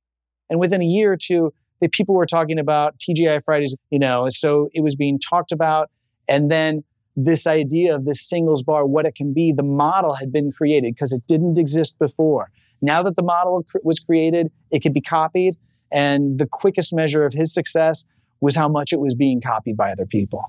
And 0.50 0.58
within 0.58 0.82
a 0.82 0.86
year 0.86 1.12
or 1.12 1.16
two, 1.16 1.54
the 1.80 1.88
people 1.88 2.16
were 2.16 2.26
talking 2.26 2.58
about 2.58 2.98
TGI 2.98 3.44
Fridays, 3.44 3.76
you 3.90 4.00
know, 4.00 4.28
so 4.28 4.70
it 4.72 4.82
was 4.82 4.96
being 4.96 5.20
talked 5.20 5.52
about. 5.52 5.88
And 6.26 6.50
then 6.50 6.82
this 7.24 7.46
idea 7.46 7.94
of 7.94 8.04
this 8.04 8.20
singles 8.20 8.62
bar, 8.62 8.86
what 8.86 9.04
it 9.04 9.14
can 9.14 9.32
be, 9.32 9.52
the 9.52 9.62
model 9.62 10.14
had 10.14 10.32
been 10.32 10.52
created 10.52 10.94
because 10.94 11.12
it 11.12 11.26
didn't 11.26 11.58
exist 11.58 11.98
before. 11.98 12.50
Now 12.80 13.02
that 13.02 13.16
the 13.16 13.22
model 13.22 13.66
was 13.82 13.98
created, 13.98 14.52
it 14.70 14.80
could 14.80 14.92
be 14.92 15.00
copied. 15.00 15.56
And 15.90 16.38
the 16.38 16.46
quickest 16.46 16.94
measure 16.94 17.24
of 17.24 17.32
his 17.32 17.52
success 17.52 18.06
was 18.40 18.54
how 18.54 18.68
much 18.68 18.92
it 18.92 19.00
was 19.00 19.14
being 19.14 19.40
copied 19.40 19.76
by 19.76 19.90
other 19.90 20.06
people. 20.06 20.44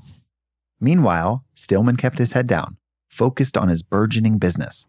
Meanwhile, 0.80 1.44
Stillman 1.56 1.98
kept 1.98 2.20
his 2.20 2.34
head 2.34 2.46
down, 2.46 2.78
focused 3.10 3.58
on 3.58 3.68
his 3.68 3.82
burgeoning 3.82 4.38
business. 4.38 4.86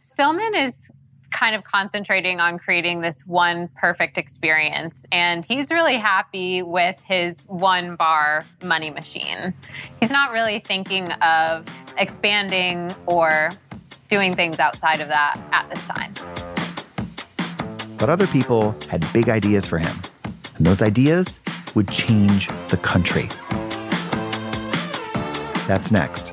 Stillman 0.00 0.54
is 0.56 0.90
kind 1.36 1.54
of 1.54 1.64
concentrating 1.64 2.40
on 2.40 2.58
creating 2.58 3.02
this 3.02 3.26
one 3.26 3.68
perfect 3.76 4.16
experience. 4.16 5.04
And 5.12 5.44
he's 5.44 5.70
really 5.70 5.96
happy 5.98 6.62
with 6.62 6.98
his 7.02 7.44
one 7.44 7.94
bar 7.94 8.46
money 8.62 8.88
machine. 8.88 9.52
He's 10.00 10.10
not 10.10 10.32
really 10.32 10.60
thinking 10.60 11.12
of 11.12 11.68
expanding 11.98 12.90
or 13.04 13.52
doing 14.08 14.34
things 14.34 14.58
outside 14.58 15.02
of 15.02 15.08
that 15.08 15.38
at 15.52 15.68
this 15.68 15.86
time. 15.86 16.14
But 17.98 18.08
other 18.08 18.26
people 18.26 18.74
had 18.88 19.06
big 19.12 19.28
ideas 19.28 19.66
for 19.66 19.78
him. 19.78 19.94
And 20.56 20.64
those 20.64 20.80
ideas 20.80 21.40
would 21.74 21.88
change 21.88 22.48
the 22.68 22.78
country. 22.78 23.28
That's 25.66 25.92
next. 25.92 26.32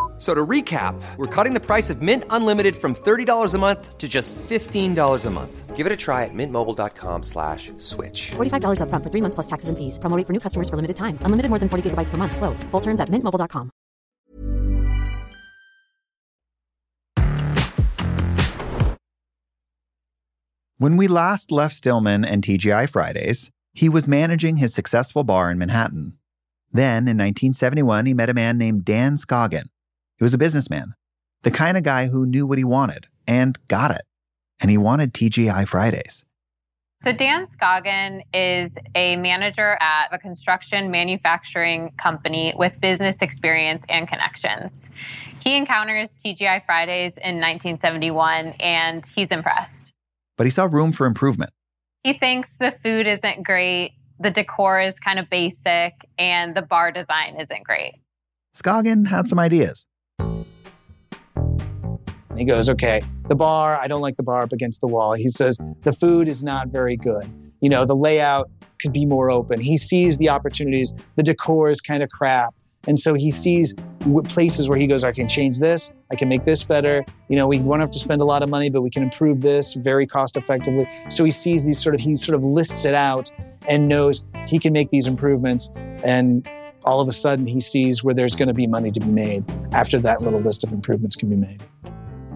So 0.21 0.35
to 0.35 0.45
recap, 0.45 1.01
we're 1.17 1.25
cutting 1.25 1.55
the 1.55 1.59
price 1.59 1.89
of 1.89 2.03
Mint 2.03 2.25
Unlimited 2.29 2.75
from 2.75 2.93
$30 2.93 3.55
a 3.55 3.57
month 3.57 3.97
to 3.97 4.07
just 4.07 4.35
$15 4.35 5.25
a 5.25 5.29
month. 5.31 5.75
Give 5.75 5.87
it 5.87 5.91
a 5.91 5.95
try 5.97 6.25
at 6.25 6.29
mintmobile.com 6.31 7.23
slash 7.23 7.71
switch. 7.79 8.29
$45 8.29 8.81
up 8.81 8.89
front 8.89 9.03
for 9.03 9.09
three 9.09 9.21
months 9.21 9.33
plus 9.33 9.47
taxes 9.47 9.69
and 9.69 9.79
fees. 9.79 9.97
Promoting 9.97 10.25
for 10.25 10.33
new 10.33 10.39
customers 10.39 10.69
for 10.69 10.75
limited 10.75 10.95
time. 10.95 11.17
Unlimited 11.21 11.49
more 11.49 11.57
than 11.57 11.69
40 11.69 11.89
gigabytes 11.89 12.11
per 12.11 12.17
month. 12.17 12.37
Slows. 12.37 12.61
Full 12.65 12.81
terms 12.81 13.01
at 13.01 13.09
mintmobile.com. 13.09 13.71
When 20.77 20.97
we 20.97 21.07
last 21.07 21.51
left 21.51 21.75
Stillman 21.75 22.25
and 22.25 22.43
TGI 22.43 22.87
Fridays, 22.89 23.49
he 23.73 23.89
was 23.89 24.07
managing 24.07 24.57
his 24.57 24.71
successful 24.71 25.23
bar 25.23 25.49
in 25.49 25.57
Manhattan. 25.57 26.19
Then, 26.71 27.07
in 27.07 27.17
1971, 27.17 28.05
he 28.05 28.13
met 28.13 28.29
a 28.29 28.35
man 28.35 28.59
named 28.59 28.85
Dan 28.85 29.15
Scoggin. 29.15 29.65
He 30.21 30.23
was 30.23 30.35
a 30.35 30.37
businessman, 30.37 30.93
the 31.41 31.49
kind 31.49 31.75
of 31.77 31.81
guy 31.81 32.05
who 32.05 32.27
knew 32.27 32.45
what 32.45 32.59
he 32.59 32.63
wanted 32.63 33.07
and 33.25 33.57
got 33.67 33.89
it. 33.89 34.03
And 34.59 34.69
he 34.69 34.77
wanted 34.77 35.15
TGI 35.15 35.67
Fridays. 35.67 36.23
So, 36.99 37.11
Dan 37.11 37.47
Scoggin 37.47 38.21
is 38.31 38.77
a 38.93 39.15
manager 39.15 39.79
at 39.81 40.09
a 40.11 40.19
construction 40.19 40.91
manufacturing 40.91 41.93
company 41.97 42.53
with 42.55 42.79
business 42.79 43.23
experience 43.23 43.83
and 43.89 44.07
connections. 44.07 44.91
He 45.43 45.57
encounters 45.57 46.15
TGI 46.19 46.67
Fridays 46.67 47.17
in 47.17 47.37
1971 47.37 48.53
and 48.59 49.03
he's 49.03 49.31
impressed. 49.31 49.91
But 50.37 50.45
he 50.45 50.51
saw 50.51 50.65
room 50.65 50.91
for 50.91 51.07
improvement. 51.07 51.51
He 52.03 52.13
thinks 52.13 52.57
the 52.57 52.69
food 52.69 53.07
isn't 53.07 53.41
great, 53.41 53.93
the 54.19 54.29
decor 54.29 54.79
is 54.81 54.99
kind 54.99 55.17
of 55.17 55.31
basic, 55.31 55.93
and 56.19 56.53
the 56.53 56.61
bar 56.61 56.91
design 56.91 57.37
isn't 57.41 57.63
great. 57.63 57.95
Scoggin 58.55 59.07
had 59.07 59.27
some 59.27 59.39
ideas. 59.39 59.87
He 62.41 62.45
goes, 62.45 62.69
okay, 62.69 63.03
the 63.27 63.35
bar, 63.35 63.79
I 63.79 63.87
don't 63.87 64.01
like 64.01 64.15
the 64.15 64.23
bar 64.23 64.41
up 64.41 64.51
against 64.51 64.81
the 64.81 64.87
wall. 64.87 65.13
He 65.13 65.27
says, 65.27 65.59
the 65.83 65.93
food 65.93 66.27
is 66.27 66.43
not 66.43 66.69
very 66.69 66.97
good. 66.97 67.31
You 67.59 67.69
know, 67.69 67.85
the 67.85 67.93
layout 67.93 68.49
could 68.81 68.91
be 68.91 69.05
more 69.05 69.29
open. 69.29 69.61
He 69.61 69.77
sees 69.77 70.17
the 70.17 70.29
opportunities. 70.29 70.95
The 71.17 71.21
decor 71.21 71.69
is 71.69 71.79
kind 71.79 72.01
of 72.01 72.09
crap. 72.09 72.55
And 72.87 72.97
so 72.97 73.13
he 73.13 73.29
sees 73.29 73.75
places 74.29 74.67
where 74.67 74.79
he 74.79 74.87
goes, 74.87 75.03
I 75.03 75.11
can 75.11 75.29
change 75.29 75.59
this. 75.59 75.93
I 76.11 76.15
can 76.15 76.29
make 76.29 76.45
this 76.45 76.63
better. 76.63 77.05
You 77.29 77.35
know, 77.35 77.45
we 77.45 77.59
won't 77.59 77.81
have 77.81 77.91
to 77.91 77.99
spend 77.99 78.23
a 78.23 78.25
lot 78.25 78.41
of 78.41 78.49
money, 78.49 78.71
but 78.71 78.81
we 78.81 78.89
can 78.89 79.03
improve 79.03 79.41
this 79.41 79.75
very 79.75 80.07
cost 80.07 80.35
effectively. 80.35 80.89
So 81.09 81.23
he 81.23 81.29
sees 81.29 81.63
these 81.63 81.77
sort 81.77 81.93
of, 81.93 82.01
he 82.01 82.15
sort 82.15 82.35
of 82.35 82.43
lists 82.43 82.85
it 82.85 82.95
out 82.95 83.31
and 83.67 83.87
knows 83.87 84.25
he 84.47 84.57
can 84.57 84.73
make 84.73 84.89
these 84.89 85.05
improvements. 85.05 85.71
And 86.03 86.49
all 86.85 87.01
of 87.01 87.07
a 87.07 87.11
sudden 87.11 87.45
he 87.45 87.59
sees 87.59 88.03
where 88.03 88.15
there's 88.15 88.35
going 88.35 88.47
to 88.47 88.55
be 88.55 88.65
money 88.65 88.89
to 88.89 88.99
be 88.99 89.11
made 89.11 89.45
after 89.73 89.99
that 89.99 90.23
little 90.23 90.39
list 90.39 90.63
of 90.63 90.73
improvements 90.73 91.15
can 91.15 91.29
be 91.29 91.35
made. 91.35 91.61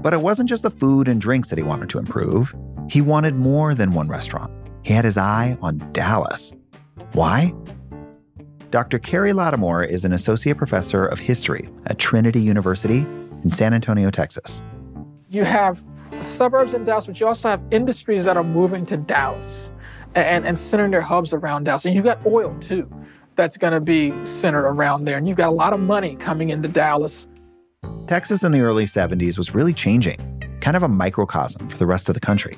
But 0.05 0.13
it 0.13 0.21
wasn't 0.21 0.47
just 0.49 0.61
the 0.61 0.69
food 0.69 1.07
and 1.07 1.19
drinks 1.19 1.49
that 1.49 1.57
he 1.57 1.63
wanted 1.63 1.89
to 1.89 1.97
improve. 1.97 2.53
He 2.87 3.01
wanted 3.01 3.37
more 3.37 3.73
than 3.73 3.95
one 3.95 4.07
restaurant. 4.07 4.51
He 4.83 4.93
had 4.93 5.03
his 5.03 5.17
eye 5.17 5.57
on 5.63 5.79
Dallas. 5.93 6.53
Why? 7.13 7.51
Dr. 8.69 8.99
Carey 8.99 9.31
Latimore 9.31 9.83
is 9.89 10.05
an 10.05 10.13
associate 10.13 10.57
professor 10.57 11.07
of 11.07 11.17
history 11.17 11.67
at 11.87 11.97
Trinity 11.97 12.39
University 12.39 12.99
in 13.43 13.49
San 13.49 13.73
Antonio, 13.73 14.11
Texas. 14.11 14.61
You 15.31 15.43
have 15.43 15.83
suburbs 16.21 16.75
in 16.75 16.83
Dallas, 16.83 17.07
but 17.07 17.19
you 17.19 17.25
also 17.25 17.49
have 17.49 17.63
industries 17.71 18.25
that 18.25 18.37
are 18.37 18.43
moving 18.43 18.85
to 18.85 18.97
Dallas 18.97 19.71
and, 20.13 20.45
and 20.45 20.55
centering 20.55 20.91
their 20.91 21.01
hubs 21.01 21.33
around 21.33 21.63
Dallas. 21.63 21.83
And 21.83 21.95
you've 21.95 22.05
got 22.05 22.23
oil 22.27 22.55
too 22.59 22.87
that's 23.35 23.57
going 23.57 23.73
to 23.73 23.81
be 23.81 24.13
centered 24.25 24.67
around 24.67 25.05
there. 25.05 25.17
And 25.17 25.27
you've 25.27 25.37
got 25.37 25.49
a 25.49 25.51
lot 25.51 25.73
of 25.73 25.79
money 25.79 26.15
coming 26.15 26.51
into 26.51 26.67
Dallas 26.67 27.27
Texas 28.07 28.43
in 28.43 28.51
the 28.51 28.61
early 28.61 28.85
70s 28.85 29.37
was 29.37 29.55
really 29.55 29.73
changing, 29.73 30.19
kind 30.61 30.77
of 30.77 30.83
a 30.83 30.87
microcosm 30.87 31.67
for 31.69 31.77
the 31.77 31.85
rest 31.85 32.07
of 32.09 32.13
the 32.13 32.19
country. 32.19 32.57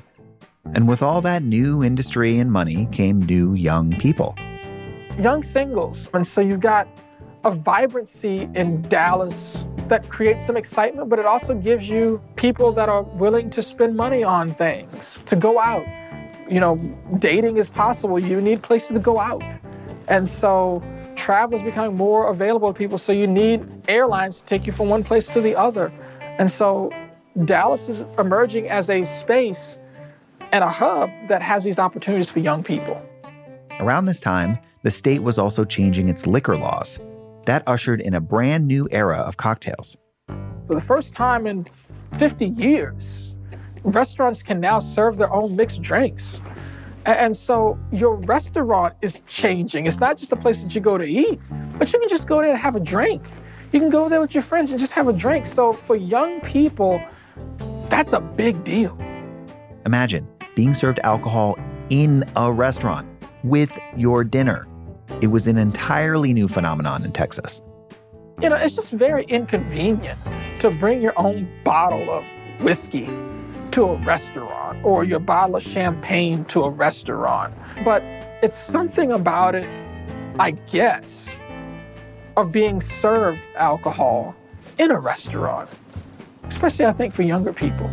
And 0.73 0.87
with 0.87 1.01
all 1.01 1.21
that 1.21 1.43
new 1.43 1.83
industry 1.83 2.37
and 2.37 2.51
money 2.51 2.87
came 2.91 3.21
new 3.21 3.53
young 3.53 3.97
people. 3.99 4.35
Young 5.17 5.43
singles. 5.43 6.09
And 6.13 6.27
so 6.27 6.41
you 6.41 6.57
got 6.57 6.87
a 7.43 7.51
vibrancy 7.51 8.49
in 8.55 8.81
Dallas 8.83 9.63
that 9.87 10.09
creates 10.09 10.45
some 10.45 10.57
excitement, 10.57 11.09
but 11.09 11.19
it 11.19 11.25
also 11.25 11.55
gives 11.55 11.89
you 11.89 12.21
people 12.35 12.73
that 12.73 12.89
are 12.89 13.03
willing 13.03 13.49
to 13.51 13.61
spend 13.61 13.95
money 13.95 14.23
on 14.23 14.53
things, 14.53 15.19
to 15.25 15.35
go 15.35 15.59
out. 15.59 15.85
You 16.49 16.59
know, 16.59 16.75
dating 17.19 17.57
is 17.57 17.69
possible. 17.69 18.19
You 18.19 18.41
need 18.41 18.61
places 18.63 18.89
to 18.89 18.99
go 18.99 19.19
out. 19.19 19.43
And 20.07 20.27
so 20.27 20.81
travel 21.17 21.57
is 21.57 21.63
becoming 21.63 21.97
more 21.97 22.29
available 22.29 22.71
to 22.71 22.77
people, 22.77 22.97
so 22.97 23.11
you 23.11 23.27
need 23.27 23.65
airlines 23.87 24.39
to 24.39 24.45
take 24.45 24.65
you 24.65 24.71
from 24.71 24.87
one 24.87 25.03
place 25.03 25.27
to 25.27 25.41
the 25.41 25.55
other. 25.55 25.91
And 26.37 26.49
so 26.49 26.91
Dallas 27.45 27.89
is 27.89 28.05
emerging 28.17 28.69
as 28.69 28.89
a 28.89 29.03
space 29.03 29.77
and 30.51 30.63
a 30.63 30.69
hub 30.69 31.09
that 31.27 31.41
has 31.41 31.63
these 31.63 31.79
opportunities 31.79 32.29
for 32.29 32.39
young 32.39 32.63
people. 32.63 33.01
Around 33.79 34.05
this 34.05 34.19
time, 34.19 34.57
the 34.83 34.91
state 34.91 35.21
was 35.21 35.37
also 35.37 35.65
changing 35.65 36.09
its 36.09 36.25
liquor 36.25 36.55
laws. 36.55 36.99
That 37.45 37.63
ushered 37.67 38.01
in 38.01 38.13
a 38.13 38.21
brand 38.21 38.67
new 38.67 38.87
era 38.91 39.17
of 39.17 39.37
cocktails. 39.37 39.97
For 40.65 40.75
the 40.75 40.81
first 40.81 41.13
time 41.13 41.47
in 41.47 41.67
50 42.17 42.47
years, 42.47 43.37
restaurants 43.83 44.43
can 44.43 44.59
now 44.59 44.79
serve 44.79 45.17
their 45.17 45.31
own 45.31 45.55
mixed 45.55 45.81
drinks. 45.81 46.41
And 47.07 47.37
so 47.37 47.79
your 47.93 48.15
restaurant 48.15 48.95
is 49.01 49.21
changing. 49.27 49.85
It's 49.85 50.01
not 50.01 50.17
just 50.17 50.33
a 50.33 50.35
place 50.35 50.61
that 50.61 50.75
you 50.75 50.81
go 50.81 50.97
to 50.97 51.05
eat, 51.05 51.39
but 51.79 51.91
you 51.93 51.99
can 51.99 52.09
just 52.09 52.27
go 52.27 52.41
there 52.41 52.49
and 52.49 52.59
have 52.59 52.75
a 52.75 52.81
drink. 52.81 53.23
You 53.71 53.79
can 53.79 53.89
go 53.89 54.09
there 54.09 54.19
with 54.19 54.33
your 54.33 54.43
friends 54.43 54.71
and 54.71 54.79
just 54.79 54.91
have 54.91 55.07
a 55.07 55.13
drink. 55.13 55.45
So 55.45 55.71
for 55.71 55.95
young 55.95 56.41
people, 56.41 57.01
that's 57.87 58.11
a 58.11 58.19
big 58.19 58.61
deal. 58.65 58.97
Imagine 59.85 60.27
being 60.53 60.73
served 60.73 60.99
alcohol 61.05 61.57
in 61.89 62.25
a 62.35 62.51
restaurant 62.51 63.07
with 63.45 63.71
your 63.95 64.25
dinner. 64.25 64.67
It 65.21 65.27
was 65.27 65.47
an 65.47 65.57
entirely 65.57 66.33
new 66.33 66.49
phenomenon 66.49 67.05
in 67.05 67.13
Texas. 67.13 67.61
You 68.41 68.49
know, 68.49 68.55
it's 68.55 68.75
just 68.75 68.91
very 68.91 69.23
inconvenient 69.25 70.19
to 70.59 70.71
bring 70.71 71.01
your 71.01 71.17
own 71.17 71.49
bottle 71.63 72.09
of 72.09 72.25
whiskey 72.59 73.09
to 73.77 73.83
a 73.83 73.95
restaurant 73.97 74.83
or 74.83 75.03
your 75.03 75.19
bottle 75.19 75.55
of 75.55 75.61
champagne 75.61 76.43
to 76.45 76.63
a 76.63 76.69
restaurant. 76.71 77.53
But 77.85 78.01
it's 78.41 78.57
something 78.57 79.11
about 79.11 79.53
it, 79.53 79.69
I 80.39 80.49
guess, 80.49 81.29
of 82.37 82.51
being 82.51 82.81
served 82.81 83.39
alcohol 83.55 84.35
in 84.79 84.89
a 84.89 84.99
restaurant, 84.99 85.69
especially 86.45 86.87
I 86.87 86.91
think 86.91 87.13
for 87.13 87.21
younger 87.21 87.53
people. 87.53 87.87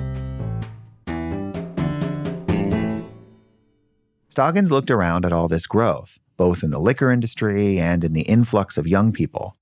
Scoggins 4.30 4.70
looked 4.70 4.90
around 4.90 5.26
at 5.26 5.34
all 5.34 5.48
this 5.48 5.66
growth, 5.66 6.18
both 6.38 6.62
in 6.62 6.70
the 6.70 6.80
liquor 6.80 7.10
industry 7.10 7.78
and 7.78 8.04
in 8.04 8.14
the 8.14 8.22
influx 8.22 8.78
of 8.78 8.86
young 8.86 9.12
people. 9.12 9.54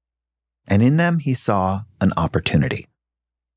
And 0.68 0.84
in 0.84 0.98
them, 0.98 1.18
he 1.18 1.34
saw 1.34 1.82
an 2.00 2.12
opportunity. 2.16 2.86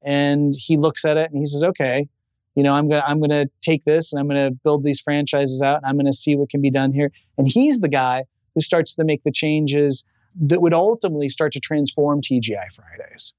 And 0.02 0.56
he 0.58 0.78
looks 0.78 1.06
at 1.06 1.16
it 1.16 1.30
and 1.30 1.42
he 1.42 1.46
says, 1.46 1.64
okay, 1.64 2.08
you 2.56 2.64
know, 2.64 2.74
I'm 2.74 2.90
gonna 2.90 3.04
I'm 3.06 3.20
gonna 3.20 3.48
take 3.62 3.86
this 3.86 4.12
and 4.12 4.20
I'm 4.20 4.28
gonna 4.28 4.52
build 4.52 4.84
these 4.84 5.00
franchises 5.00 5.62
out 5.62 5.78
and 5.78 5.86
I'm 5.86 5.98
gonna 5.98 6.14
see 6.14 6.36
what 6.36 6.50
can 6.50 6.62
be 6.62 6.72
done 6.72 6.92
here. 6.92 7.12
And 7.38 7.48
he's 7.48 7.82
the 7.82 7.90
guy 7.90 8.24
who 8.56 8.62
starts 8.62 8.96
to 8.96 9.04
make 9.04 9.24
the 9.24 9.32
changes 9.32 10.06
that 10.40 10.62
would 10.62 10.74
ultimately 10.74 11.30
start 11.30 11.54
to 11.54 11.60
transform 11.60 12.22
TGI 12.22 12.74
Fridays. 12.74 13.34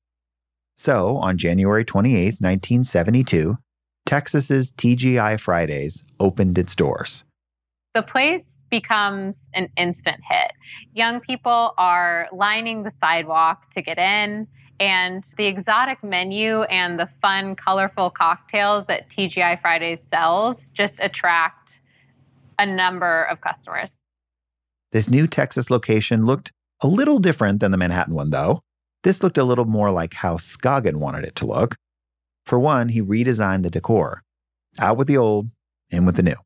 So 0.76 1.16
on 1.16 1.38
January 1.38 1.84
28, 1.84 2.40
1972, 2.40 3.56
Texas's 4.04 4.70
TGI 4.72 5.40
Fridays 5.40 6.04
opened 6.20 6.58
its 6.58 6.74
doors. 6.74 7.24
The 7.94 8.02
place 8.02 8.62
becomes 8.70 9.48
an 9.54 9.70
instant 9.76 10.20
hit. 10.28 10.52
Young 10.92 11.20
people 11.20 11.72
are 11.78 12.28
lining 12.30 12.82
the 12.82 12.90
sidewalk 12.90 13.70
to 13.70 13.80
get 13.80 13.98
in. 13.98 14.46
And 14.78 15.24
the 15.36 15.46
exotic 15.46 16.02
menu 16.04 16.62
and 16.64 16.98
the 16.98 17.06
fun, 17.06 17.56
colorful 17.56 18.10
cocktails 18.10 18.86
that 18.86 19.08
TGI 19.08 19.60
Fridays 19.60 20.02
sells 20.02 20.68
just 20.70 20.98
attract 21.00 21.80
a 22.58 22.66
number 22.66 23.24
of 23.24 23.40
customers. 23.40 23.96
This 24.92 25.08
new 25.08 25.26
Texas 25.26 25.70
location 25.70 26.26
looked 26.26 26.52
a 26.82 26.88
little 26.88 27.18
different 27.18 27.60
than 27.60 27.70
the 27.70 27.76
Manhattan 27.76 28.14
one, 28.14 28.30
though. 28.30 28.60
This 29.02 29.22
looked 29.22 29.38
a 29.38 29.44
little 29.44 29.64
more 29.64 29.90
like 29.90 30.14
how 30.14 30.36
Scoggin 30.36 30.96
wanted 30.96 31.24
it 31.24 31.36
to 31.36 31.46
look. 31.46 31.76
For 32.44 32.58
one, 32.58 32.88
he 32.90 33.00
redesigned 33.02 33.62
the 33.62 33.70
decor. 33.70 34.22
Out 34.78 34.96
with 34.96 35.08
the 35.08 35.16
old, 35.16 35.48
in 35.90 36.04
with 36.04 36.16
the 36.16 36.22
new. 36.22 36.36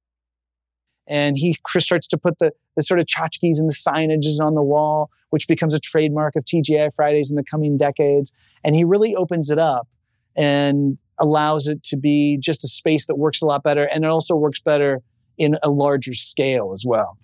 And 1.07 1.37
he 1.37 1.57
starts 1.79 2.07
to 2.09 2.19
put 2.19 2.39
the, 2.39 2.53
the 2.77 2.83
sort 2.83 3.01
of 3.01 3.07
tchotchkes 3.07 3.59
and 3.59 3.69
the 3.69 3.75
signages 3.75 4.45
on 4.45 4.55
the 4.55 4.63
wall, 4.63 5.11
which 5.31 5.49
becomes 5.49 5.75
a 5.75 5.81
trademark 5.81 6.37
of 6.37 6.45
TGI 6.45 6.95
Fridays 6.95 7.31
in 7.31 7.37
the 7.37 7.45
coming 7.45 7.77
decades. 7.77 8.33
And 8.65 8.75
he 8.75 8.85
really 8.85 9.15
opens 9.15 9.51
it 9.51 9.59
up 9.59 9.89
and 10.37 10.99
allows 11.19 11.67
it 11.67 11.83
to 11.85 11.97
be 11.97 12.39
just 12.41 12.65
a 12.65 12.69
space 12.69 13.07
that 13.07 13.17
works 13.17 13.43
a 13.43 13.47
lot 13.47 13.63
better. 13.63 13.85
And 13.85 14.05
it 14.05 14.09
also 14.09 14.37
works 14.37 14.61
better 14.61 15.01
in 15.39 15.57
a 15.63 15.71
larger 15.71 16.15
scale 16.15 16.73
as 16.73 16.85
well. 16.87 17.19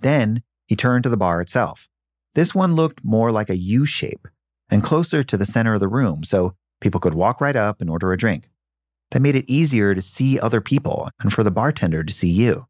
Then 0.00 0.42
he 0.66 0.76
turned 0.76 1.04
to 1.04 1.08
the 1.08 1.16
bar 1.16 1.40
itself. 1.40 1.88
This 2.34 2.54
one 2.54 2.74
looked 2.74 3.02
more 3.02 3.32
like 3.32 3.48
a 3.48 3.56
U 3.56 3.86
shape 3.86 4.28
and 4.68 4.82
closer 4.82 5.24
to 5.24 5.36
the 5.36 5.46
center 5.46 5.74
of 5.74 5.80
the 5.80 5.88
room, 5.88 6.24
so 6.24 6.54
people 6.80 7.00
could 7.00 7.14
walk 7.14 7.40
right 7.40 7.56
up 7.56 7.80
and 7.80 7.88
order 7.88 8.12
a 8.12 8.18
drink. 8.18 8.50
That 9.12 9.20
made 9.20 9.36
it 9.36 9.48
easier 9.48 9.94
to 9.94 10.02
see 10.02 10.38
other 10.38 10.60
people 10.60 11.08
and 11.20 11.32
for 11.32 11.44
the 11.44 11.50
bartender 11.50 12.02
to 12.02 12.12
see 12.12 12.28
you. 12.28 12.66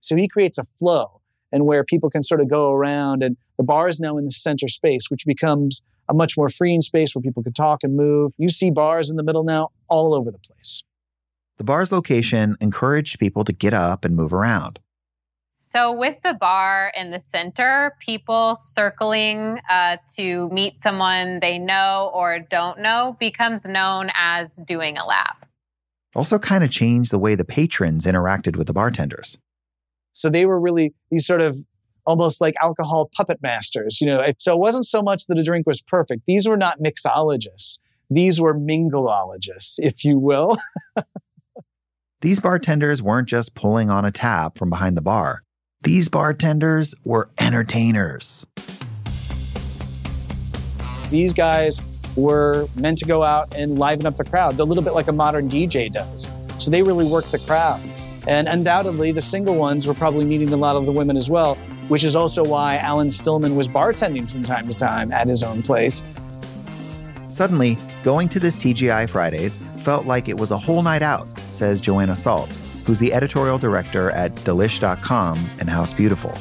So 0.00 0.14
he 0.14 0.28
creates 0.28 0.58
a 0.58 0.64
flow 0.78 1.19
and 1.52 1.66
where 1.66 1.84
people 1.84 2.10
can 2.10 2.22
sort 2.22 2.40
of 2.40 2.48
go 2.48 2.72
around 2.72 3.22
and 3.22 3.36
the 3.58 3.64
bar 3.64 3.88
is 3.88 4.00
now 4.00 4.16
in 4.16 4.24
the 4.24 4.30
center 4.30 4.68
space, 4.68 5.10
which 5.10 5.24
becomes 5.26 5.82
a 6.08 6.14
much 6.14 6.36
more 6.36 6.48
freeing 6.48 6.80
space 6.80 7.14
where 7.14 7.22
people 7.22 7.42
can 7.42 7.52
talk 7.52 7.80
and 7.82 7.96
move. 7.96 8.32
You 8.36 8.48
see 8.48 8.70
bars 8.70 9.10
in 9.10 9.16
the 9.16 9.22
middle 9.22 9.44
now 9.44 9.70
all 9.88 10.14
over 10.14 10.30
the 10.30 10.38
place. 10.38 10.82
The 11.58 11.64
bar's 11.64 11.92
location 11.92 12.56
encouraged 12.60 13.18
people 13.18 13.44
to 13.44 13.52
get 13.52 13.74
up 13.74 14.04
and 14.04 14.16
move 14.16 14.32
around. 14.32 14.80
So, 15.62 15.92
with 15.92 16.22
the 16.22 16.32
bar 16.32 16.90
in 16.96 17.10
the 17.10 17.20
center, 17.20 17.94
people 18.00 18.56
circling 18.56 19.60
uh, 19.68 19.98
to 20.16 20.48
meet 20.48 20.78
someone 20.78 21.38
they 21.40 21.58
know 21.58 22.10
or 22.14 22.38
don't 22.38 22.80
know 22.80 23.14
becomes 23.20 23.66
known 23.66 24.10
as 24.16 24.56
doing 24.56 24.96
a 24.96 25.04
lap. 25.04 25.44
Also, 26.14 26.38
kind 26.38 26.64
of 26.64 26.70
changed 26.70 27.12
the 27.12 27.18
way 27.18 27.34
the 27.34 27.44
patrons 27.44 28.06
interacted 28.06 28.56
with 28.56 28.66
the 28.66 28.72
bartenders. 28.72 29.38
So, 30.12 30.30
they 30.30 30.46
were 30.46 30.60
really 30.60 30.94
these 31.10 31.26
sort 31.26 31.40
of 31.40 31.56
almost 32.06 32.40
like 32.40 32.54
alcohol 32.62 33.10
puppet 33.16 33.38
masters, 33.42 34.00
you 34.00 34.06
know. 34.06 34.24
So, 34.38 34.54
it 34.54 34.60
wasn't 34.60 34.86
so 34.86 35.02
much 35.02 35.26
that 35.26 35.38
a 35.38 35.42
drink 35.42 35.66
was 35.66 35.82
perfect. 35.82 36.22
These 36.26 36.48
were 36.48 36.56
not 36.56 36.80
mixologists, 36.80 37.78
these 38.10 38.40
were 38.40 38.54
mingleologists, 38.54 39.78
if 39.78 40.04
you 40.04 40.18
will. 40.18 40.58
These 42.22 42.38
bartenders 42.38 43.00
weren't 43.00 43.28
just 43.28 43.54
pulling 43.54 43.88
on 43.88 44.04
a 44.04 44.10
tap 44.10 44.58
from 44.58 44.68
behind 44.68 44.94
the 44.94 45.00
bar. 45.00 45.42
These 45.82 46.10
bartenders 46.10 46.94
were 47.02 47.30
entertainers. 47.38 48.46
These 51.08 51.32
guys 51.32 51.80
were 52.16 52.66
meant 52.76 52.98
to 52.98 53.06
go 53.06 53.22
out 53.22 53.54
and 53.56 53.78
liven 53.78 54.04
up 54.04 54.16
the 54.16 54.24
crowd, 54.24 54.58
a 54.58 54.64
little 54.64 54.84
bit 54.84 54.92
like 54.92 55.08
a 55.08 55.12
modern 55.12 55.48
DJ 55.48 55.90
does. 55.90 56.28
So 56.58 56.70
they 56.70 56.82
really 56.82 57.06
worked 57.06 57.32
the 57.32 57.38
crowd. 57.38 57.80
And 58.26 58.48
undoubtedly, 58.48 59.12
the 59.12 59.22
single 59.22 59.56
ones 59.56 59.86
were 59.86 59.94
probably 59.94 60.24
meeting 60.24 60.52
a 60.52 60.56
lot 60.56 60.76
of 60.76 60.86
the 60.86 60.92
women 60.92 61.16
as 61.16 61.30
well, 61.30 61.54
which 61.88 62.04
is 62.04 62.14
also 62.14 62.44
why 62.44 62.76
Alan 62.76 63.10
Stillman 63.10 63.56
was 63.56 63.68
bartending 63.68 64.30
from 64.30 64.42
time 64.42 64.68
to 64.68 64.74
time 64.74 65.12
at 65.12 65.26
his 65.26 65.42
own 65.42 65.62
place. 65.62 66.02
Suddenly, 67.28 67.78
going 68.04 68.28
to 68.28 68.38
this 68.38 68.58
TGI 68.58 69.08
Fridays 69.08 69.56
felt 69.78 70.06
like 70.06 70.28
it 70.28 70.38
was 70.38 70.50
a 70.50 70.58
whole 70.58 70.82
night 70.82 71.02
out, 71.02 71.26
says 71.52 71.80
Joanna 71.80 72.12
Saltz, 72.12 72.58
who's 72.84 72.98
the 72.98 73.12
editorial 73.14 73.58
director 73.58 74.10
at 74.10 74.30
Delish.com 74.32 75.38
and 75.58 75.70
House 75.70 75.94
Beautiful. 75.94 76.32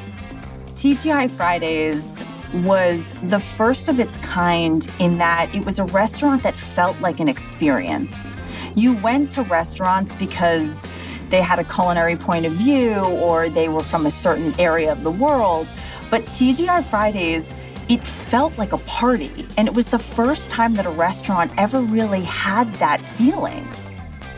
TGI 0.75 1.29
Fridays 1.31 2.23
was 2.53 3.13
the 3.23 3.39
first 3.39 3.87
of 3.87 3.99
its 3.99 4.17
kind 4.19 4.89
in 4.99 5.17
that 5.19 5.53
it 5.53 5.63
was 5.65 5.79
a 5.79 5.85
restaurant 5.85 6.41
that 6.43 6.55
felt 6.55 6.99
like 6.99 7.19
an 7.19 7.27
experience. 7.27 8.33
You 8.75 8.95
went 8.97 9.31
to 9.33 9.43
restaurants 9.43 10.15
because 10.15 10.89
they 11.29 11.41
had 11.41 11.59
a 11.59 11.63
culinary 11.63 12.15
point 12.15 12.45
of 12.45 12.53
view 12.53 12.95
or 12.95 13.49
they 13.49 13.69
were 13.69 13.83
from 13.83 14.05
a 14.05 14.11
certain 14.11 14.53
area 14.59 14.91
of 14.91 15.03
the 15.03 15.11
world. 15.11 15.67
But 16.09 16.23
TGI 16.23 16.83
Fridays, 16.85 17.53
it 17.87 18.01
felt 18.01 18.57
like 18.57 18.71
a 18.71 18.77
party. 18.79 19.45
And 19.57 19.67
it 19.67 19.73
was 19.73 19.89
the 19.89 19.99
first 19.99 20.51
time 20.51 20.75
that 20.75 20.85
a 20.85 20.91
restaurant 20.91 21.51
ever 21.57 21.81
really 21.81 22.21
had 22.21 22.71
that 22.75 22.99
feeling. 22.99 23.67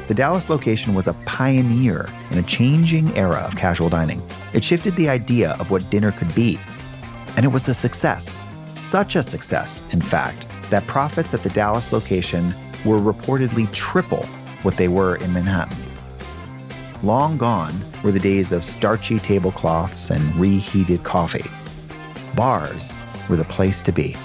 The 0.08 0.14
Dallas 0.14 0.50
location 0.50 0.94
was 0.94 1.08
a 1.08 1.14
pioneer 1.26 2.10
in 2.32 2.38
a 2.38 2.44
changing 2.44 3.16
era 3.18 3.40
of 3.40 3.56
casual 3.56 3.90
dining. 3.90 4.22
It 4.54 4.64
shifted 4.64 4.96
the 4.96 5.08
idea 5.08 5.52
of 5.60 5.72
what 5.72 5.90
dinner 5.90 6.12
could 6.12 6.34
be. 6.36 6.60
And 7.38 7.46
it 7.46 7.50
was 7.50 7.68
a 7.70 7.74
success. 7.74 8.38
Such 8.74 9.16
a 9.16 9.24
success, 9.24 9.82
in 9.92 10.02
fact, 10.02 10.46
that 10.70 10.86
profits 10.88 11.34
at 11.34 11.44
the 11.44 11.50
Dallas 11.50 11.94
location 11.94 12.54
were 12.84 13.00
reportedly 13.00 13.72
triple 13.72 14.26
what 14.64 14.76
they 14.76 14.88
were 14.88 15.16
in 15.18 15.32
Manhattan. 15.32 15.81
Long 17.04 17.36
gone 17.36 17.74
were 18.04 18.12
the 18.12 18.20
days 18.20 18.52
of 18.52 18.64
starchy 18.64 19.18
tablecloths 19.18 20.12
and 20.12 20.36
reheated 20.36 21.04
coffee. 21.04 21.50
Bars 22.36 22.94
were 23.28 23.38
the 23.38 23.44
place 23.46 23.82
to 23.84 23.92
be. 23.92 24.16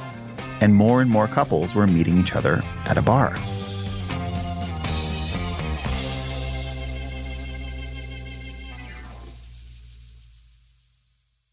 And 0.61 0.75
more 0.75 1.01
and 1.01 1.11
more 1.11 1.27
couples 1.27 1.75
were 1.75 1.87
meeting 1.87 2.19
each 2.19 2.37
other 2.37 2.63
at 2.85 2.99
a 2.99 3.03
bar. 3.03 3.35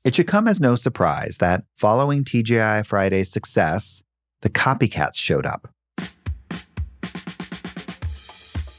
It 0.04 0.16
should 0.16 0.28
come 0.28 0.50
as 0.50 0.60
no 0.60 0.76
surprise 0.76 1.38
that 1.38 1.64
following 1.78 2.26
TGI 2.26 2.86
Friday's 2.86 3.32
success, 3.32 4.04
the 4.42 4.50
copycats 4.50 5.16
showed 5.16 5.46
up. 5.46 5.73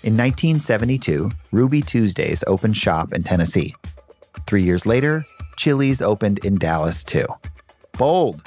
In 0.05 0.19
1972, 0.19 1.31
Ruby 1.51 1.81
Tuesdays 1.81 2.45
opened 2.47 2.77
shop 2.77 3.15
in 3.15 3.23
Tennessee. 3.23 3.75
Three 4.47 4.63
years 4.63 4.85
later, 4.85 5.25
Chili's 5.57 6.03
opened 6.03 6.45
in 6.45 6.59
Dallas 6.59 7.03
too. 7.03 7.25
Bold. 7.97 8.43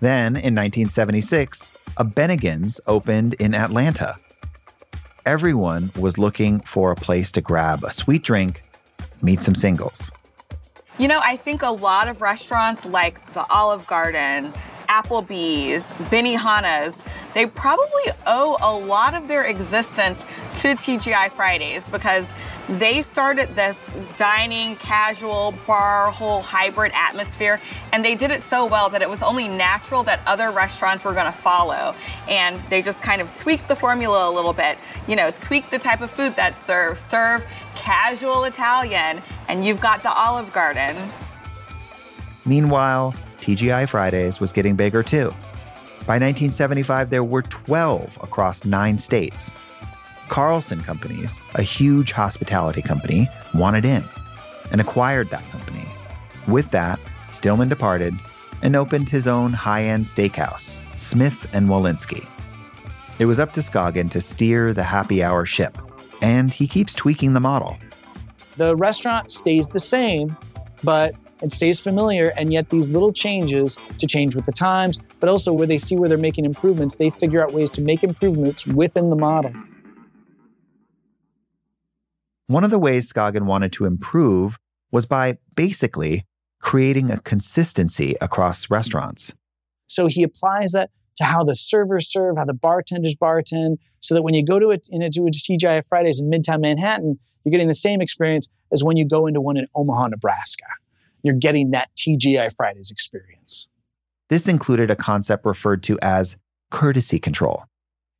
Then, 0.00 0.36
in 0.36 0.54
1976, 0.54 1.70
a 1.96 2.04
Bennigan's 2.04 2.78
opened 2.86 3.32
in 3.34 3.54
Atlanta. 3.54 4.16
Everyone 5.24 5.90
was 5.98 6.18
looking 6.18 6.60
for 6.60 6.92
a 6.92 6.96
place 6.96 7.32
to 7.32 7.40
grab 7.40 7.84
a 7.84 7.90
sweet 7.90 8.22
drink, 8.22 8.60
meet 9.22 9.42
some 9.42 9.54
singles. 9.54 10.12
You 10.98 11.08
know, 11.08 11.22
I 11.24 11.36
think 11.36 11.62
a 11.62 11.70
lot 11.70 12.06
of 12.06 12.20
restaurants 12.20 12.84
like 12.84 13.32
the 13.32 13.50
Olive 13.50 13.86
Garden, 13.86 14.52
Applebee's, 14.90 15.94
Benihana's, 16.10 17.02
they 17.34 17.46
probably 17.46 18.02
owe 18.26 18.56
a 18.60 18.72
lot 18.86 19.14
of 19.14 19.28
their 19.28 19.44
existence 19.44 20.24
to 20.60 20.68
TGI 20.68 21.32
Fridays 21.32 21.88
because 21.88 22.32
they 22.68 23.02
started 23.02 23.54
this 23.56 23.88
dining, 24.16 24.76
casual, 24.76 25.52
bar, 25.66 26.10
whole 26.10 26.40
hybrid 26.40 26.92
atmosphere, 26.94 27.60
and 27.92 28.04
they 28.04 28.14
did 28.14 28.30
it 28.30 28.42
so 28.42 28.66
well 28.66 28.88
that 28.90 29.02
it 29.02 29.10
was 29.10 29.22
only 29.22 29.48
natural 29.48 30.02
that 30.04 30.20
other 30.26 30.50
restaurants 30.50 31.04
were 31.04 31.12
going 31.12 31.26
to 31.26 31.32
follow. 31.32 31.94
And 32.28 32.60
they 32.70 32.82
just 32.82 33.02
kind 33.02 33.20
of 33.20 33.34
tweaked 33.34 33.68
the 33.68 33.76
formula 33.76 34.30
a 34.30 34.32
little 34.32 34.52
bit, 34.52 34.78
you 35.08 35.16
know, 35.16 35.30
tweak 35.30 35.70
the 35.70 35.78
type 35.78 36.00
of 36.00 36.10
food 36.10 36.36
that's 36.36 36.62
served, 36.62 37.00
serve 37.00 37.44
casual 37.74 38.44
Italian, 38.44 39.20
and 39.48 39.64
you've 39.64 39.80
got 39.80 40.02
the 40.02 40.12
Olive 40.12 40.52
Garden. 40.52 40.96
Meanwhile, 42.46 43.14
TGI 43.40 43.88
Fridays 43.88 44.40
was 44.40 44.52
getting 44.52 44.76
bigger 44.76 45.02
too. 45.02 45.34
By 46.04 46.18
1975, 46.18 47.10
there 47.10 47.22
were 47.22 47.42
12 47.42 48.18
across 48.22 48.64
nine 48.64 48.98
states. 48.98 49.52
Carlson 50.28 50.82
Companies, 50.82 51.40
a 51.54 51.62
huge 51.62 52.10
hospitality 52.10 52.82
company, 52.82 53.28
wanted 53.54 53.84
in 53.84 54.02
and 54.72 54.80
acquired 54.80 55.30
that 55.30 55.48
company. 55.50 55.86
With 56.48 56.70
that, 56.72 56.98
Stillman 57.30 57.68
departed 57.68 58.14
and 58.62 58.74
opened 58.74 59.08
his 59.08 59.28
own 59.28 59.52
high 59.52 59.84
end 59.84 60.04
steakhouse, 60.04 60.80
Smith 60.98 61.48
and 61.52 61.68
Wollensky. 61.68 62.26
It 63.20 63.26
was 63.26 63.38
up 63.38 63.52
to 63.52 63.60
Scoggin 63.60 64.10
to 64.10 64.20
steer 64.20 64.74
the 64.74 64.82
happy 64.82 65.22
hour 65.22 65.46
ship, 65.46 65.78
and 66.20 66.52
he 66.52 66.66
keeps 66.66 66.94
tweaking 66.94 67.32
the 67.32 67.40
model. 67.40 67.76
The 68.56 68.74
restaurant 68.74 69.30
stays 69.30 69.68
the 69.68 69.78
same, 69.78 70.36
but 70.82 71.14
it 71.42 71.52
stays 71.52 71.80
familiar, 71.80 72.32
and 72.36 72.52
yet 72.52 72.70
these 72.70 72.90
little 72.90 73.12
changes 73.12 73.78
to 73.98 74.06
change 74.06 74.34
with 74.34 74.46
the 74.46 74.52
times, 74.52 74.98
but 75.20 75.28
also 75.28 75.52
where 75.52 75.66
they 75.66 75.78
see 75.78 75.96
where 75.96 76.08
they're 76.08 76.18
making 76.18 76.44
improvements, 76.44 76.96
they 76.96 77.10
figure 77.10 77.42
out 77.42 77.52
ways 77.52 77.70
to 77.70 77.82
make 77.82 78.02
improvements 78.04 78.66
within 78.66 79.10
the 79.10 79.16
model. 79.16 79.52
One 82.46 82.64
of 82.64 82.70
the 82.70 82.78
ways 82.78 83.10
Scoggin 83.12 83.42
wanted 83.46 83.72
to 83.72 83.86
improve 83.86 84.58
was 84.90 85.06
by 85.06 85.38
basically 85.54 86.26
creating 86.60 87.10
a 87.10 87.18
consistency 87.18 88.14
across 88.20 88.70
restaurants. 88.70 89.34
So 89.86 90.06
he 90.06 90.22
applies 90.22 90.72
that 90.72 90.90
to 91.16 91.24
how 91.24 91.44
the 91.44 91.54
servers 91.54 92.10
serve, 92.10 92.36
how 92.36 92.44
the 92.44 92.54
bartenders 92.54 93.14
bartend, 93.14 93.78
so 94.00 94.14
that 94.14 94.22
when 94.22 94.34
you 94.34 94.44
go 94.44 94.58
to 94.58 94.70
it 94.70 94.88
into 94.90 95.26
a 95.26 95.30
TGI 95.30 95.86
Fridays 95.86 96.20
in 96.20 96.30
Midtown 96.30 96.60
Manhattan, 96.60 97.18
you're 97.44 97.50
getting 97.50 97.68
the 97.68 97.74
same 97.74 98.00
experience 98.00 98.48
as 98.72 98.84
when 98.84 98.96
you 98.96 99.06
go 99.06 99.26
into 99.26 99.40
one 99.40 99.56
in 99.56 99.66
Omaha, 99.74 100.08
Nebraska. 100.08 100.64
You're 101.22 101.34
getting 101.34 101.70
that 101.70 101.90
TGI 101.96 102.54
Fridays 102.54 102.90
experience. 102.90 103.68
This 104.28 104.48
included 104.48 104.90
a 104.90 104.96
concept 104.96 105.44
referred 105.44 105.82
to 105.84 105.98
as 106.00 106.36
courtesy 106.70 107.18
control. 107.18 107.64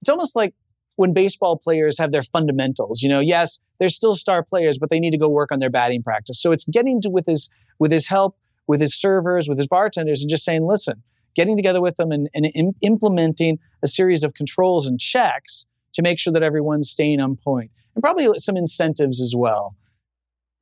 It's 0.02 0.10
almost 0.10 0.36
like 0.36 0.54
when 0.96 1.12
baseball 1.12 1.56
players 1.56 1.98
have 1.98 2.12
their 2.12 2.22
fundamentals. 2.22 3.02
You 3.02 3.08
know, 3.08 3.20
yes, 3.20 3.60
they're 3.78 3.88
still 3.88 4.14
star 4.14 4.42
players, 4.42 4.78
but 4.78 4.90
they 4.90 5.00
need 5.00 5.12
to 5.12 5.18
go 5.18 5.28
work 5.28 5.50
on 5.50 5.58
their 5.58 5.70
batting 5.70 6.02
practice. 6.02 6.40
So 6.40 6.52
it's 6.52 6.66
getting 6.66 7.00
to 7.02 7.10
with 7.10 7.26
his 7.26 7.50
with 7.78 7.90
his 7.90 8.08
help, 8.08 8.36
with 8.66 8.80
his 8.80 8.94
servers, 8.94 9.48
with 9.48 9.58
his 9.58 9.66
bartenders, 9.66 10.20
and 10.20 10.30
just 10.30 10.44
saying, 10.44 10.66
listen, 10.66 11.02
getting 11.34 11.56
together 11.56 11.80
with 11.80 11.96
them 11.96 12.12
and, 12.12 12.28
and 12.34 12.50
Im- 12.54 12.76
implementing 12.82 13.58
a 13.82 13.86
series 13.86 14.22
of 14.22 14.34
controls 14.34 14.86
and 14.86 15.00
checks 15.00 15.66
to 15.94 16.02
make 16.02 16.18
sure 16.18 16.32
that 16.32 16.42
everyone's 16.42 16.90
staying 16.90 17.20
on 17.20 17.36
point, 17.36 17.70
and 17.94 18.02
probably 18.02 18.28
some 18.38 18.56
incentives 18.56 19.20
as 19.20 19.34
well. 19.36 19.74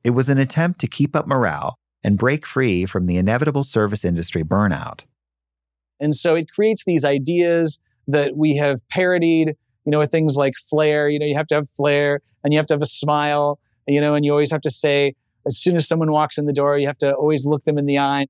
It 0.03 0.11
was 0.11 0.29
an 0.29 0.39
attempt 0.39 0.81
to 0.81 0.87
keep 0.87 1.15
up 1.15 1.27
morale 1.27 1.77
and 2.03 2.19
break 2.19 2.47
free 2.47 2.87
from 2.87 3.07
the 3.07 3.17
inevitable 3.17 3.65
service 3.65 4.05
industry 4.05 4.43
burnout. 4.43 5.05
And 6.01 6.15
so 6.15 6.35
it 6.35 6.51
creates 6.51 6.85
these 6.85 7.05
ideas 7.05 7.81
that 8.09 8.37
we 8.37 8.57
have 8.57 8.81
parodied, 8.89 9.49
you 9.85 9.91
know, 9.91 9.99
with 9.99 10.11
things 10.11 10.37
like 10.37 10.55
flair. 10.69 11.09
You 11.09 11.19
know, 11.19 11.27
you 11.27 11.37
have 11.37 11.47
to 11.49 11.57
have 11.57 11.69
flair 11.71 12.21
and 12.43 12.53
you 12.53 12.59
have 12.59 12.67
to 12.69 12.75
have 12.75 12.83
a 12.83 12.87
smile, 12.87 13.59
you 13.87 14.01
know, 14.01 14.15
and 14.15 14.25
you 14.25 14.33
always 14.33 14.51
have 14.51 14.63
to 14.63 14.71
say, 14.71 15.15
as 15.47 15.57
soon 15.57 15.77
as 15.77 15.87
someone 15.87 16.11
walks 16.11 16.39
in 16.39 16.47
the 16.47 16.53
door, 16.53 16.79
you 16.79 16.87
have 16.87 16.99
to 16.99 17.13
always 17.15 17.47
look 17.47 17.65
them 17.65 17.79
in 17.79 17.87
the 17.87 17.99
eye. 17.99 18.27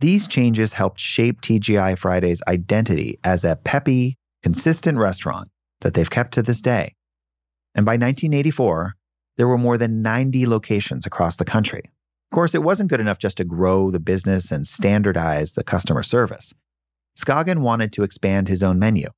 These 0.00 0.26
changes 0.26 0.74
helped 0.74 1.00
shape 1.00 1.40
TGI 1.40 1.96
Friday's 1.96 2.42
identity 2.48 3.18
as 3.24 3.44
a 3.44 3.56
peppy, 3.56 4.18
consistent 4.42 4.98
restaurant 4.98 5.48
that 5.80 5.94
they've 5.94 6.10
kept 6.10 6.34
to 6.34 6.42
this 6.42 6.60
day. 6.60 6.94
And 7.74 7.86
by 7.86 7.92
1984, 7.92 8.94
there 9.36 9.48
were 9.48 9.58
more 9.58 9.78
than 9.78 10.02
90 10.02 10.46
locations 10.46 11.06
across 11.06 11.36
the 11.36 11.44
country. 11.44 11.90
Of 12.34 12.36
course, 12.36 12.54
it 12.56 12.64
wasn't 12.64 12.90
good 12.90 12.98
enough 12.98 13.20
just 13.20 13.36
to 13.36 13.44
grow 13.44 13.92
the 13.92 14.00
business 14.00 14.50
and 14.50 14.66
standardize 14.66 15.52
the 15.52 15.62
customer 15.62 16.02
service. 16.02 16.52
Scoggin 17.16 17.58
wanted 17.58 17.92
to 17.92 18.02
expand 18.02 18.48
his 18.48 18.60
own 18.60 18.76
menu. 18.76 19.10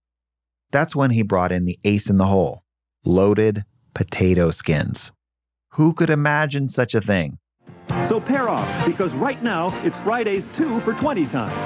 That's 0.71 0.95
when 0.95 1.13
he 1.13 1.23
brought 1.23 1.51
in 1.51 1.65
the 1.65 1.79
ace 1.83 2.11
in 2.11 2.19
the 2.19 2.27
hole 2.27 2.63
loaded 3.07 3.65
potato 3.95 4.51
skins. 4.51 5.13
Who 5.77 5.95
could 5.95 6.11
imagine 6.11 6.69
such 6.69 6.95
a 6.95 7.01
thing? 7.01 7.39
So 8.07 8.21
pair 8.21 8.51
off, 8.51 8.85
because 8.85 9.15
right 9.15 9.43
now 9.43 9.73
it's 9.83 9.99
Friday's 10.01 10.47
2 10.55 10.81
for 10.81 10.93
20 10.93 11.25
time. 11.29 11.57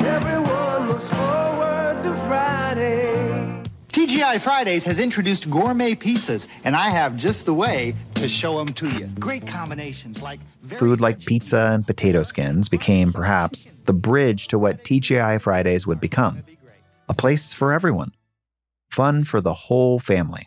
Everyone 0.00 0.90
looks 0.90 1.08
forward 1.08 2.00
to 2.04 2.14
Friday. 2.28 3.13
TGI 4.14 4.40
Fridays 4.40 4.84
has 4.84 5.00
introduced 5.00 5.50
gourmet 5.50 5.96
pizzas, 5.96 6.46
and 6.62 6.76
I 6.76 6.90
have 6.90 7.16
just 7.16 7.46
the 7.46 7.52
way 7.52 7.96
to 8.14 8.28
show 8.28 8.58
them 8.58 8.68
to 8.74 8.88
you. 8.88 9.06
Great 9.18 9.44
combinations 9.44 10.22
like 10.22 10.38
Food 10.68 11.00
like 11.00 11.18
pizza 11.18 11.72
and 11.72 11.84
potato 11.84 12.22
skins 12.22 12.68
became 12.68 13.12
perhaps 13.12 13.68
the 13.86 13.92
bridge 13.92 14.46
to 14.48 14.58
what 14.58 14.84
TGI 14.84 15.40
Fridays 15.40 15.84
would 15.88 15.98
become 15.98 16.44
a 17.08 17.14
place 17.14 17.52
for 17.52 17.72
everyone, 17.72 18.12
fun 18.88 19.24
for 19.24 19.40
the 19.40 19.52
whole 19.52 19.98
family. 19.98 20.46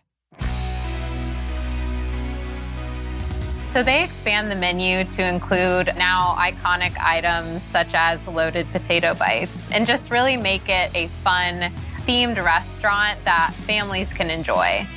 So 3.65 3.83
they 3.83 4.01
expand 4.01 4.49
the 4.49 4.55
menu 4.55 5.03
to 5.03 5.27
include 5.27 5.93
now 5.97 6.35
iconic 6.39 6.97
items 6.99 7.63
such 7.63 7.93
as 7.93 8.25
loaded 8.29 8.65
potato 8.71 9.13
bites 9.13 9.69
and 9.71 9.85
just 9.85 10.09
really 10.09 10.37
make 10.37 10.69
it 10.69 10.89
a 10.95 11.07
fun 11.07 11.71
themed 12.07 12.41
restaurant 12.41 13.19
that 13.25 13.53
families 13.53 14.13
can 14.13 14.29
enjoy. 14.29 14.87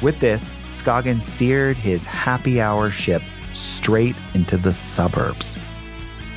With 0.00 0.20
this, 0.20 0.52
Scoggin 0.70 1.20
steered 1.20 1.76
his 1.76 2.04
happy 2.04 2.60
hour 2.60 2.90
ship 2.90 3.22
straight 3.54 4.14
into 4.34 4.56
the 4.56 4.72
suburbs. 4.72 5.58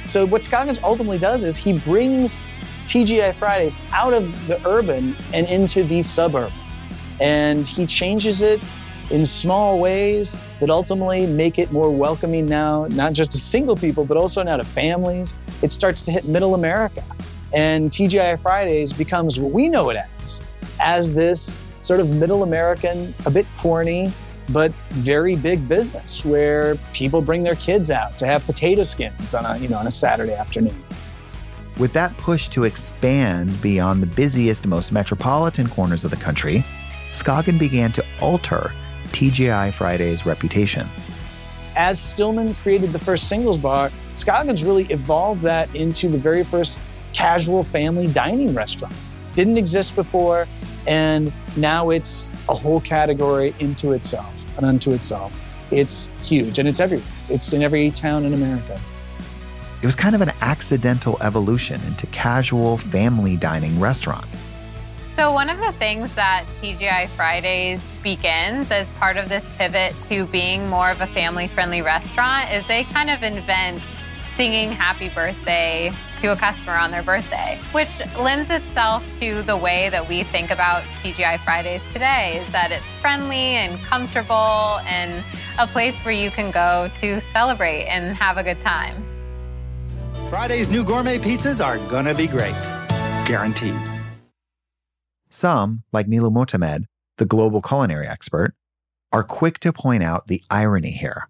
So 0.07 0.25
what 0.25 0.43
Scoggins 0.43 0.79
ultimately 0.83 1.19
does 1.19 1.43
is 1.43 1.55
he 1.55 1.77
brings 1.79 2.39
TGI 2.87 3.33
Fridays 3.35 3.77
out 3.91 4.13
of 4.13 4.47
the 4.47 4.59
urban 4.67 5.15
and 5.33 5.47
into 5.47 5.83
the 5.83 6.01
suburb. 6.01 6.51
And 7.19 7.65
he 7.65 7.85
changes 7.85 8.41
it 8.41 8.61
in 9.11 9.23
small 9.23 9.79
ways 9.79 10.35
that 10.59 10.69
ultimately 10.69 11.27
make 11.27 11.59
it 11.59 11.71
more 11.71 11.89
welcoming 11.89 12.45
now, 12.45 12.87
not 12.89 13.13
just 13.13 13.31
to 13.31 13.37
single 13.37 13.75
people, 13.75 14.03
but 14.03 14.17
also 14.17 14.41
now 14.41 14.57
to 14.57 14.63
families. 14.63 15.35
It 15.61 15.71
starts 15.71 16.03
to 16.03 16.11
hit 16.11 16.25
middle 16.25 16.55
America. 16.55 17.03
And 17.55 17.89
TGI 17.89 18.37
Fridays 18.37 18.91
becomes 18.91 19.39
what 19.39 19.53
we 19.53 19.69
know 19.69 19.89
it 19.89 19.95
as, 19.95 20.43
as 20.81 21.13
this 21.13 21.57
sort 21.83 22.01
of 22.01 22.13
middle 22.13 22.43
American, 22.43 23.13
a 23.25 23.31
bit 23.31 23.45
corny, 23.57 24.11
but 24.51 24.73
very 24.89 25.37
big 25.37 25.65
business 25.65 26.25
where 26.25 26.75
people 26.91 27.21
bring 27.21 27.43
their 27.43 27.55
kids 27.55 27.89
out 27.89 28.17
to 28.17 28.27
have 28.27 28.45
potato 28.45 28.83
skins 28.83 29.33
on 29.33 29.45
a, 29.45 29.57
you 29.57 29.69
know, 29.69 29.77
on 29.77 29.87
a 29.87 29.91
Saturday 29.91 30.33
afternoon. 30.33 30.75
With 31.77 31.93
that 31.93 32.17
push 32.17 32.49
to 32.49 32.65
expand 32.65 33.61
beyond 33.61 34.01
the 34.01 34.07
busiest, 34.07 34.67
most 34.67 34.91
metropolitan 34.91 35.69
corners 35.69 36.03
of 36.03 36.11
the 36.11 36.17
country, 36.17 36.63
Scoggin 37.11 37.57
began 37.57 37.93
to 37.93 38.03
alter 38.19 38.73
TGI 39.13 39.73
Friday's 39.73 40.25
reputation. 40.25 40.89
As 41.77 41.99
Stillman 41.99 42.53
created 42.55 42.91
the 42.91 42.99
first 42.99 43.29
singles 43.29 43.57
bar, 43.57 43.91
Scoggins 44.13 44.65
really 44.65 44.85
evolved 44.85 45.41
that 45.43 45.73
into 45.73 46.09
the 46.09 46.17
very 46.17 46.43
first 46.43 46.79
casual 47.15 47.63
family 47.63 48.07
dining 48.07 48.53
restaurant. 48.53 48.93
Didn't 49.33 49.57
exist 49.57 49.95
before, 49.95 50.47
and 50.85 51.33
now 51.57 51.89
it's 51.89 52.29
a 52.49 52.53
whole 52.53 52.81
category 52.81 53.55
into 53.59 53.93
itself 53.93 54.45
and 54.57 54.65
unto 54.65 54.91
itself. 54.91 55.35
It's 55.71 56.09
huge 56.21 56.59
and 56.59 56.67
it's 56.67 56.79
everywhere. 56.79 57.07
It's 57.29 57.51
in 57.53 57.63
every 57.63 57.89
town 57.89 58.25
in 58.25 58.33
America. 58.33 58.79
It 59.81 59.85
was 59.85 59.95
kind 59.95 60.13
of 60.15 60.21
an 60.21 60.31
accidental 60.41 61.17
evolution 61.21 61.81
into 61.83 62.05
casual 62.07 62.77
family 62.77 63.35
dining 63.35 63.79
restaurant. 63.79 64.25
So, 65.11 65.31
one 65.31 65.49
of 65.49 65.59
the 65.59 65.71
things 65.73 66.13
that 66.15 66.45
TGI 66.59 67.07
Fridays 67.09 67.89
begins 68.03 68.69
as 68.69 68.89
part 68.91 69.15
of 69.15 69.29
this 69.29 69.49
pivot 69.57 69.95
to 70.09 70.25
being 70.25 70.67
more 70.69 70.89
of 70.89 70.99
a 70.99 71.07
family 71.07 71.47
friendly 71.47 71.81
restaurant 71.81 72.51
is 72.51 72.67
they 72.67 72.83
kind 72.83 73.09
of 73.09 73.23
invent 73.23 73.81
singing 74.35 74.71
happy 74.71 75.07
birthday 75.09 75.89
to 76.19 76.31
a 76.31 76.35
customer 76.35 76.77
on 76.77 76.91
their 76.91 77.03
birthday, 77.03 77.59
which 77.71 77.89
lends 78.17 78.49
itself 78.49 79.03
to 79.19 79.41
the 79.43 79.55
way 79.55 79.89
that 79.89 80.07
we 80.07 80.23
think 80.23 80.51
about 80.51 80.83
TGI 81.01 81.39
Fridays 81.39 81.81
today 81.91 82.37
is 82.37 82.51
that 82.51 82.71
it's 82.71 82.85
friendly 83.01 83.35
and 83.35 83.79
comfortable 83.83 84.79
and 84.87 85.23
a 85.59 85.67
place 85.67 85.99
where 86.03 86.13
you 86.13 86.31
can 86.31 86.51
go 86.51 86.89
to 86.95 87.19
celebrate 87.19 87.85
and 87.85 88.15
have 88.17 88.37
a 88.37 88.43
good 88.43 88.59
time. 88.61 89.05
Friday's 90.29 90.69
new 90.69 90.83
gourmet 90.83 91.17
pizzas 91.17 91.63
are 91.63 91.77
gonna 91.89 92.13
be 92.13 92.27
great. 92.27 92.55
Guaranteed. 93.25 93.75
Some, 95.29 95.83
like 95.91 96.07
Nilou 96.07 96.31
Motamed, 96.31 96.85
the 97.17 97.25
global 97.25 97.61
culinary 97.61 98.07
expert, 98.07 98.55
are 99.11 99.23
quick 99.23 99.59
to 99.59 99.71
point 99.71 100.03
out 100.03 100.27
the 100.27 100.43
irony 100.49 100.91
here. 100.91 101.29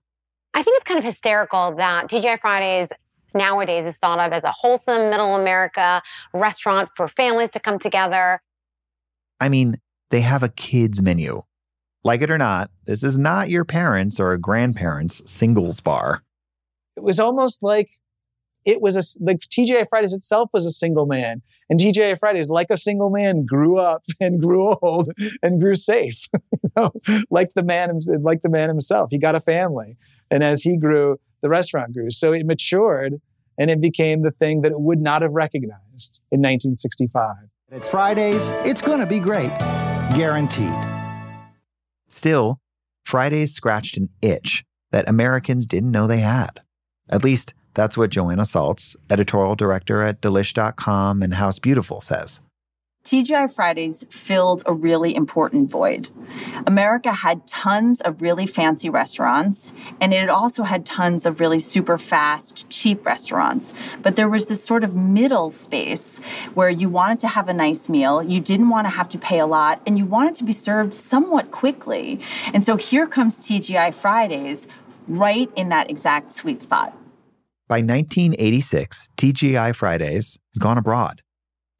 I 0.54 0.64
think 0.64 0.78
it's 0.78 0.86
kind 0.86 0.98
of 0.98 1.04
hysterical 1.04 1.76
that 1.76 2.08
TGI 2.08 2.40
Fridays 2.40 2.92
nowadays 3.36 3.86
is 3.86 3.98
thought 3.98 4.20
of 4.20 4.32
as 4.32 4.44
a 4.44 4.52
wholesome 4.52 5.10
middle 5.10 5.36
America 5.36 6.02
restaurant 6.34 6.90
for 6.96 7.08
families 7.08 7.52
to 7.52 7.60
come 7.60 7.78
together. 7.78 8.42
I 9.40 9.50
mean, 9.50 9.80
they 10.10 10.22
have 10.22 10.44
a 10.44 10.50
kids 10.50 11.02
menu. 11.02 11.44
Like 12.04 12.22
it 12.22 12.30
or 12.30 12.38
not, 12.38 12.70
this 12.86 13.04
is 13.04 13.18
not 13.18 13.50
your 13.50 13.66
parents' 13.66 14.20
or 14.20 14.38
grandparents' 14.38 15.24
singles 15.30 15.80
bar. 15.80 16.24
It 16.96 17.04
was 17.04 17.20
almost 17.20 17.64
like 17.64 17.90
it 18.64 18.82
was 18.82 18.96
a 18.96 19.24
like 19.24 19.40
TGI 19.40 19.88
Fridays 19.90 20.14
itself 20.14 20.50
was 20.54 20.66
a 20.66 20.72
single 20.72 21.06
man, 21.06 21.42
and 21.70 21.80
TGI 21.80 22.18
Fridays, 22.20 22.50
like 22.50 22.68
a 22.70 22.78
single 22.78 23.10
man, 23.10 23.46
grew 23.46 23.78
up 23.78 24.04
and 24.22 24.42
grew 24.42 24.76
old 24.82 25.10
and 25.42 25.60
grew 25.60 25.76
safe, 25.76 26.28
you 26.34 26.70
know, 26.78 26.92
like 27.30 27.54
the 27.56 27.64
man, 27.64 28.00
like 28.22 28.42
the 28.44 28.50
man 28.50 28.70
himself. 28.70 29.10
He 29.12 29.18
got 29.18 29.36
a 29.36 29.42
family, 29.42 29.98
and 30.30 30.44
as 30.44 30.62
he 30.62 30.78
grew, 30.78 31.20
the 31.42 31.50
restaurant 31.50 31.94
grew. 31.94 32.10
So 32.10 32.34
it 32.34 32.46
matured, 32.46 33.22
and 33.58 33.70
it 33.70 33.82
became 33.82 34.22
the 34.22 34.32
thing 34.32 34.62
that 34.62 34.72
it 34.72 34.80
would 34.80 35.00
not 35.00 35.22
have 35.22 35.34
recognized 35.34 36.24
in 36.32 36.42
1965. 36.42 37.36
At 37.72 37.86
Fridays, 37.86 38.48
it's 38.66 38.82
going 38.82 39.00
to 39.00 39.06
be 39.06 39.20
great, 39.20 39.50
guaranteed. 40.16 40.74
Still, 42.08 42.60
Fridays 43.04 43.54
scratched 43.54 43.98
an 43.98 44.10
itch 44.22 44.64
that 44.92 45.10
Americans 45.10 45.66
didn't 45.66 45.92
know 45.92 46.08
they 46.08 46.20
had. 46.20 46.62
At 47.10 47.24
least 47.24 47.54
that's 47.74 47.98
what 47.98 48.10
Joanna 48.10 48.44
Saltz, 48.44 48.96
editorial 49.10 49.56
director 49.56 50.02
at 50.02 50.22
Delish.com 50.22 51.22
and 51.22 51.34
House 51.34 51.60
Beautiful, 51.60 52.02
says. 52.02 52.40
TGI 53.06 53.54
Fridays 53.54 54.04
filled 54.10 54.64
a 54.66 54.74
really 54.74 55.16
important 55.16 55.70
void. 55.70 56.10
America 56.66 57.12
had 57.14 57.46
tons 57.46 58.02
of 58.02 58.20
really 58.20 58.48
fancy 58.48 58.90
restaurants, 58.90 59.74
and 60.02 60.12
it 60.12 60.28
also 60.28 60.64
had 60.64 60.88
tons 60.88 61.28
of 61.28 61.40
really 61.40 61.60
super 61.60 62.00
fast, 62.00 62.68
cheap 62.72 63.06
restaurants. 63.06 63.76
But 64.02 64.16
there 64.16 64.28
was 64.28 64.48
this 64.48 64.64
sort 64.64 64.84
of 64.84 64.96
middle 64.96 65.52
space 65.52 66.18
where 66.56 66.72
you 66.72 66.90
wanted 66.90 67.20
to 67.20 67.28
have 67.28 67.48
a 67.48 67.54
nice 67.54 67.88
meal, 67.88 68.24
you 68.24 68.40
didn't 68.40 68.70
want 68.70 68.88
to 68.88 68.90
have 68.92 69.08
to 69.10 69.20
pay 69.20 69.38
a 69.38 69.46
lot, 69.46 69.80
and 69.86 70.00
you 70.00 70.06
wanted 70.06 70.36
to 70.38 70.44
be 70.44 70.52
served 70.52 70.92
somewhat 70.96 71.52
quickly. 71.52 72.20
And 72.56 72.66
so 72.66 72.76
here 72.76 73.06
comes 73.06 73.48
TGI 73.48 73.94
Fridays 73.94 74.66
right 75.08 75.52
in 75.56 75.70
that 75.70 75.92
exact 75.92 76.34
sweet 76.34 76.64
spot. 76.64 76.98
By 77.68 77.82
1986, 77.82 79.10
TGI 79.16 79.76
Fridays 79.76 80.40
had 80.56 80.62
gone 80.62 80.80
abroad. 80.80 81.22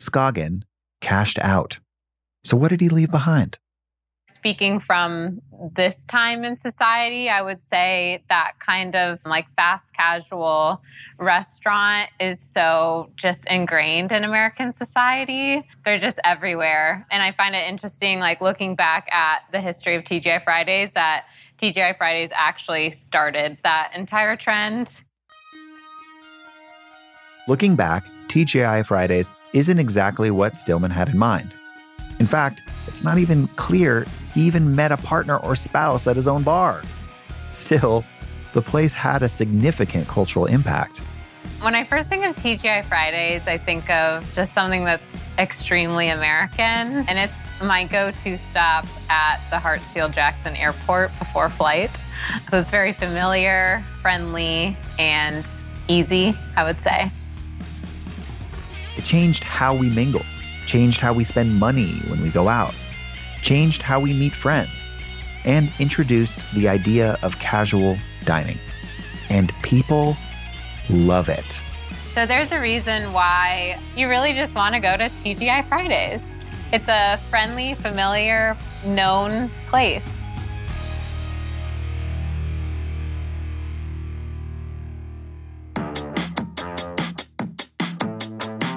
Scoggin, 0.02 0.64
cashed 1.06 1.38
out. 1.40 1.78
So, 2.44 2.58
what 2.58 2.70
did 2.70 2.82
he 2.82 2.90
leave 2.90 3.12
behind? 3.12 3.60
Speaking 4.28 4.80
from 4.80 5.40
this 5.76 6.06
time 6.08 6.44
in 6.44 6.58
society, 6.58 7.30
I 7.30 7.44
would 7.44 7.64
say 7.64 8.24
that 8.28 8.54
kind 8.60 8.96
of 8.96 9.24
like 9.24 9.48
fast 9.56 9.94
casual 9.94 10.82
restaurant 11.20 12.10
is 12.20 12.40
so 12.40 13.12
just 13.16 13.48
ingrained 13.48 14.12
in 14.12 14.24
American 14.24 14.74
society. 14.74 15.68
They're 15.84 16.00
just 16.00 16.20
everywhere. 16.24 17.06
And 17.12 17.22
I 17.22 17.32
find 17.32 17.56
it 17.56 17.70
interesting, 17.70 18.20
like 18.20 18.42
looking 18.42 18.76
back 18.76 19.08
at 19.14 19.44
the 19.52 19.62
history 19.62 19.96
of 19.96 20.04
TGI 20.04 20.44
Fridays, 20.44 20.92
that 20.94 21.28
TGI 21.60 21.96
Fridays 21.96 22.32
actually 22.34 22.90
started 22.92 23.60
that 23.64 23.92
entire 23.96 24.36
trend. 24.36 25.04
Looking 27.48 27.76
back, 27.76 28.06
TGI 28.28 28.84
Fridays 28.88 29.30
isn't 29.54 29.78
exactly 29.78 30.32
what 30.32 30.58
Stillman 30.58 30.90
had 30.90 31.10
in 31.10 31.18
mind. 31.20 31.54
In 32.18 32.26
fact, 32.26 32.64
it's 32.88 33.04
not 33.04 33.20
even 33.20 33.48
clear 33.50 34.08
he 34.34 34.42
even 34.48 34.76
met 34.76 34.92
a 34.92 34.98
partner 34.98 35.38
or 35.38 35.56
spouse 35.56 36.08
at 36.08 36.16
his 36.16 36.28
own 36.28 36.42
bar. 36.42 36.82
Still, 37.50 38.04
the 38.54 38.64
place 38.64 38.96
had 38.96 39.22
a 39.22 39.30
significant 39.30 40.08
cultural 40.08 40.48
impact. 40.48 41.04
When 41.62 41.76
I 41.76 41.84
first 41.84 42.10
think 42.10 42.26
of 42.26 42.36
TGI 42.36 42.84
Fridays, 42.86 43.48
I 43.48 43.60
think 43.60 43.92
of 43.92 44.34
just 44.34 44.56
something 44.56 44.84
that's 44.84 45.28
extremely 45.38 46.10
American, 46.10 47.06
and 47.08 47.20
it's 47.20 47.62
my 47.62 47.84
go 47.84 48.10
to 48.24 48.40
stop 48.40 48.88
at 49.08 49.40
the 49.52 49.58
Hartsfield 49.58 50.14
Jackson 50.14 50.56
Airport 50.56 51.12
before 51.20 51.50
flight. 51.50 52.02
So 52.50 52.58
it's 52.58 52.72
very 52.72 52.92
familiar, 52.92 53.86
friendly, 54.02 54.76
and 54.98 55.46
easy, 55.88 56.36
I 56.56 56.64
would 56.64 56.82
say. 56.82 57.12
It 58.98 59.06
changed 59.06 59.44
how 59.44 59.76
we 59.76 59.90
mingle, 59.90 60.26
changed 60.66 61.00
how 61.00 61.14
we 61.14 61.24
spend 61.24 61.56
money 61.60 61.94
when 62.08 62.22
we 62.22 62.30
go 62.30 62.48
out, 62.48 62.74
changed 63.42 63.82
how 63.82 64.00
we 64.00 64.14
meet 64.14 64.34
friends, 64.34 64.90
and 65.44 65.72
introduced 65.80 66.40
the 66.54 66.68
idea 66.68 67.18
of 67.22 67.38
casual 67.40 67.98
dining. 68.24 68.60
And 69.30 69.54
people 69.62 70.18
love 70.90 71.30
it. 71.30 71.62
So 72.14 72.26
there's 72.26 72.52
a 72.52 72.60
reason 72.60 73.12
why 73.12 73.80
you 73.96 74.08
really 74.08 74.34
just 74.34 74.56
want 74.56 74.74
to 74.74 74.80
go 74.80 74.96
to 74.96 75.10
TGI 75.10 75.68
Fridays. 75.68 76.42
It's 76.72 76.88
a 76.88 77.18
friendly, 77.30 77.74
familiar, 77.76 78.58
known 78.86 79.52
place. 79.70 80.25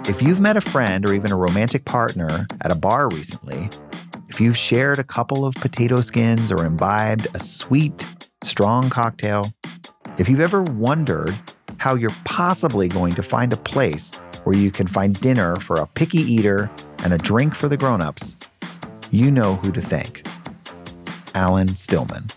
If 0.08 0.22
you've 0.22 0.40
met 0.40 0.56
a 0.56 0.62
friend 0.62 1.04
or 1.04 1.12
even 1.12 1.32
a 1.32 1.36
romantic 1.36 1.84
partner 1.84 2.46
at 2.62 2.72
a 2.72 2.74
bar 2.74 3.10
recently, 3.10 3.68
if 4.30 4.40
you've 4.40 4.56
shared 4.56 4.98
a 4.98 5.04
couple 5.04 5.44
of 5.44 5.54
potato 5.56 6.00
skins 6.00 6.50
or 6.50 6.64
imbibed 6.64 7.28
a 7.34 7.38
sweet, 7.38 8.06
strong 8.42 8.88
cocktail, 8.88 9.52
if 10.16 10.26
you've 10.26 10.40
ever 10.40 10.62
wondered 10.62 11.38
how 11.76 11.94
you're 11.94 12.16
possibly 12.24 12.88
going 12.88 13.14
to 13.16 13.22
find 13.22 13.52
a 13.52 13.58
place 13.58 14.14
where 14.44 14.56
you 14.56 14.70
can 14.70 14.86
find 14.86 15.20
dinner 15.20 15.56
for 15.56 15.76
a 15.76 15.86
picky 15.86 16.20
eater 16.20 16.70
and 17.00 17.12
a 17.12 17.18
drink 17.18 17.54
for 17.54 17.68
the 17.68 17.76
grown-ups, 17.76 18.34
you 19.10 19.30
know 19.30 19.56
who 19.56 19.70
to 19.70 19.82
thank. 19.82 20.26
Alan 21.34 21.76
Stillman. 21.76 22.30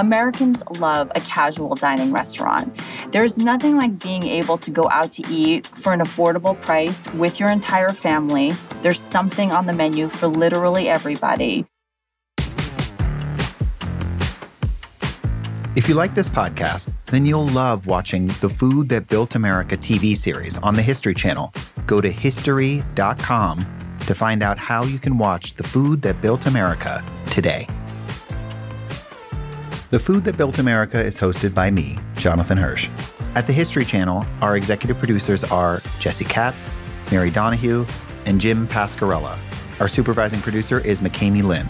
Americans 0.00 0.62
love 0.78 1.12
a 1.14 1.20
casual 1.20 1.74
dining 1.74 2.10
restaurant. 2.10 2.74
There's 3.12 3.36
nothing 3.36 3.76
like 3.76 3.98
being 3.98 4.26
able 4.26 4.56
to 4.56 4.70
go 4.70 4.88
out 4.88 5.12
to 5.12 5.28
eat 5.30 5.66
for 5.66 5.92
an 5.92 6.00
affordable 6.00 6.58
price 6.58 7.06
with 7.12 7.38
your 7.38 7.50
entire 7.50 7.92
family. 7.92 8.56
There's 8.80 8.98
something 8.98 9.52
on 9.52 9.66
the 9.66 9.74
menu 9.74 10.08
for 10.08 10.26
literally 10.26 10.88
everybody. 10.88 11.66
If 15.76 15.86
you 15.86 15.94
like 15.94 16.14
this 16.14 16.30
podcast, 16.30 16.90
then 17.06 17.26
you'll 17.26 17.48
love 17.48 17.86
watching 17.86 18.28
the 18.40 18.48
Food 18.48 18.88
That 18.88 19.06
Built 19.06 19.34
America 19.34 19.76
TV 19.76 20.16
series 20.16 20.56
on 20.58 20.74
the 20.74 20.82
History 20.82 21.14
Channel. 21.14 21.52
Go 21.86 22.00
to 22.00 22.10
history.com 22.10 23.58
to 24.06 24.14
find 24.14 24.42
out 24.42 24.58
how 24.58 24.82
you 24.82 24.98
can 24.98 25.18
watch 25.18 25.54
The 25.56 25.62
Food 25.62 26.00
That 26.02 26.22
Built 26.22 26.46
America 26.46 27.04
today. 27.30 27.66
The 29.90 29.98
Food 29.98 30.22
That 30.22 30.36
Built 30.36 30.60
America 30.60 31.04
is 31.04 31.18
hosted 31.18 31.52
by 31.52 31.68
me, 31.68 31.98
Jonathan 32.14 32.56
Hirsch. 32.56 32.88
At 33.34 33.48
the 33.48 33.52
History 33.52 33.84
Channel, 33.84 34.24
our 34.40 34.56
executive 34.56 34.96
producers 34.98 35.42
are 35.42 35.82
Jesse 35.98 36.24
Katz, 36.24 36.76
Mary 37.10 37.28
Donahue, 37.28 37.84
and 38.24 38.40
Jim 38.40 38.68
Pascarella. 38.68 39.36
Our 39.80 39.88
supervising 39.88 40.40
producer 40.42 40.78
is 40.78 41.00
McKamey 41.00 41.42
Lynn. 41.42 41.66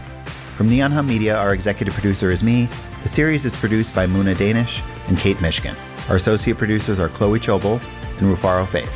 From 0.55 0.69
Neon 0.69 0.91
Hum 0.91 1.07
Media, 1.07 1.35
our 1.35 1.55
executive 1.55 1.95
producer 1.95 2.31
is 2.31 2.43
me. 2.43 2.69
The 3.05 3.09
series 3.09 3.47
is 3.47 3.57
produced 3.57 3.95
by 3.95 4.07
Muna 4.07 4.37
Danish 4.37 4.83
and 5.09 5.17
Kate 5.17 5.41
Michigan. 5.41 5.75
Our 6.11 6.17
associate 6.17 6.59
producers 6.59 6.99
are 6.99 7.09
Chloe 7.09 7.41
Chobel 7.41 7.81
and 8.19 8.37
Rufaro 8.37 8.69
Faith. 8.69 8.93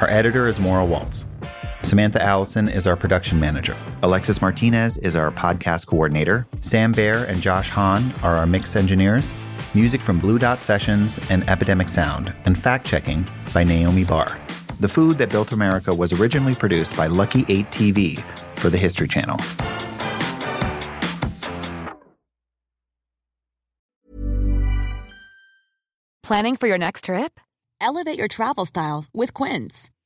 Our 0.00 0.08
editor 0.08 0.48
is 0.48 0.58
Maura 0.58 0.84
Waltz. 0.84 1.26
Samantha 1.84 2.22
Allison 2.22 2.66
is 2.66 2.86
our 2.86 2.96
production 2.96 3.38
manager. 3.38 3.76
Alexis 4.02 4.40
Martinez 4.40 4.96
is 4.98 5.14
our 5.14 5.30
podcast 5.30 5.86
coordinator. 5.86 6.46
Sam 6.62 6.92
Baer 6.92 7.24
and 7.24 7.42
Josh 7.42 7.68
Hahn 7.68 8.10
are 8.22 8.36
our 8.36 8.46
mix 8.46 8.74
engineers. 8.74 9.34
Music 9.74 10.00
from 10.00 10.18
Blue 10.18 10.38
Dot 10.38 10.62
Sessions 10.62 11.18
and 11.28 11.48
Epidemic 11.48 11.90
Sound, 11.90 12.32
and 12.46 12.56
fact 12.58 12.86
checking 12.86 13.26
by 13.52 13.64
Naomi 13.64 14.02
Barr. 14.02 14.38
The 14.80 14.88
Food 14.88 15.18
That 15.18 15.28
Built 15.28 15.52
America 15.52 15.94
was 15.94 16.14
originally 16.14 16.54
produced 16.54 16.96
by 16.96 17.06
Lucky 17.06 17.44
8 17.48 17.66
TV 17.66 18.18
for 18.56 18.70
the 18.70 18.78
History 18.78 19.06
Channel. 19.06 19.38
Planning 26.22 26.56
for 26.56 26.66
your 26.66 26.78
next 26.78 27.04
trip? 27.04 27.38
Elevate 27.78 28.16
your 28.18 28.28
travel 28.28 28.64
style 28.64 29.04
with 29.12 29.34
Quince. 29.34 29.90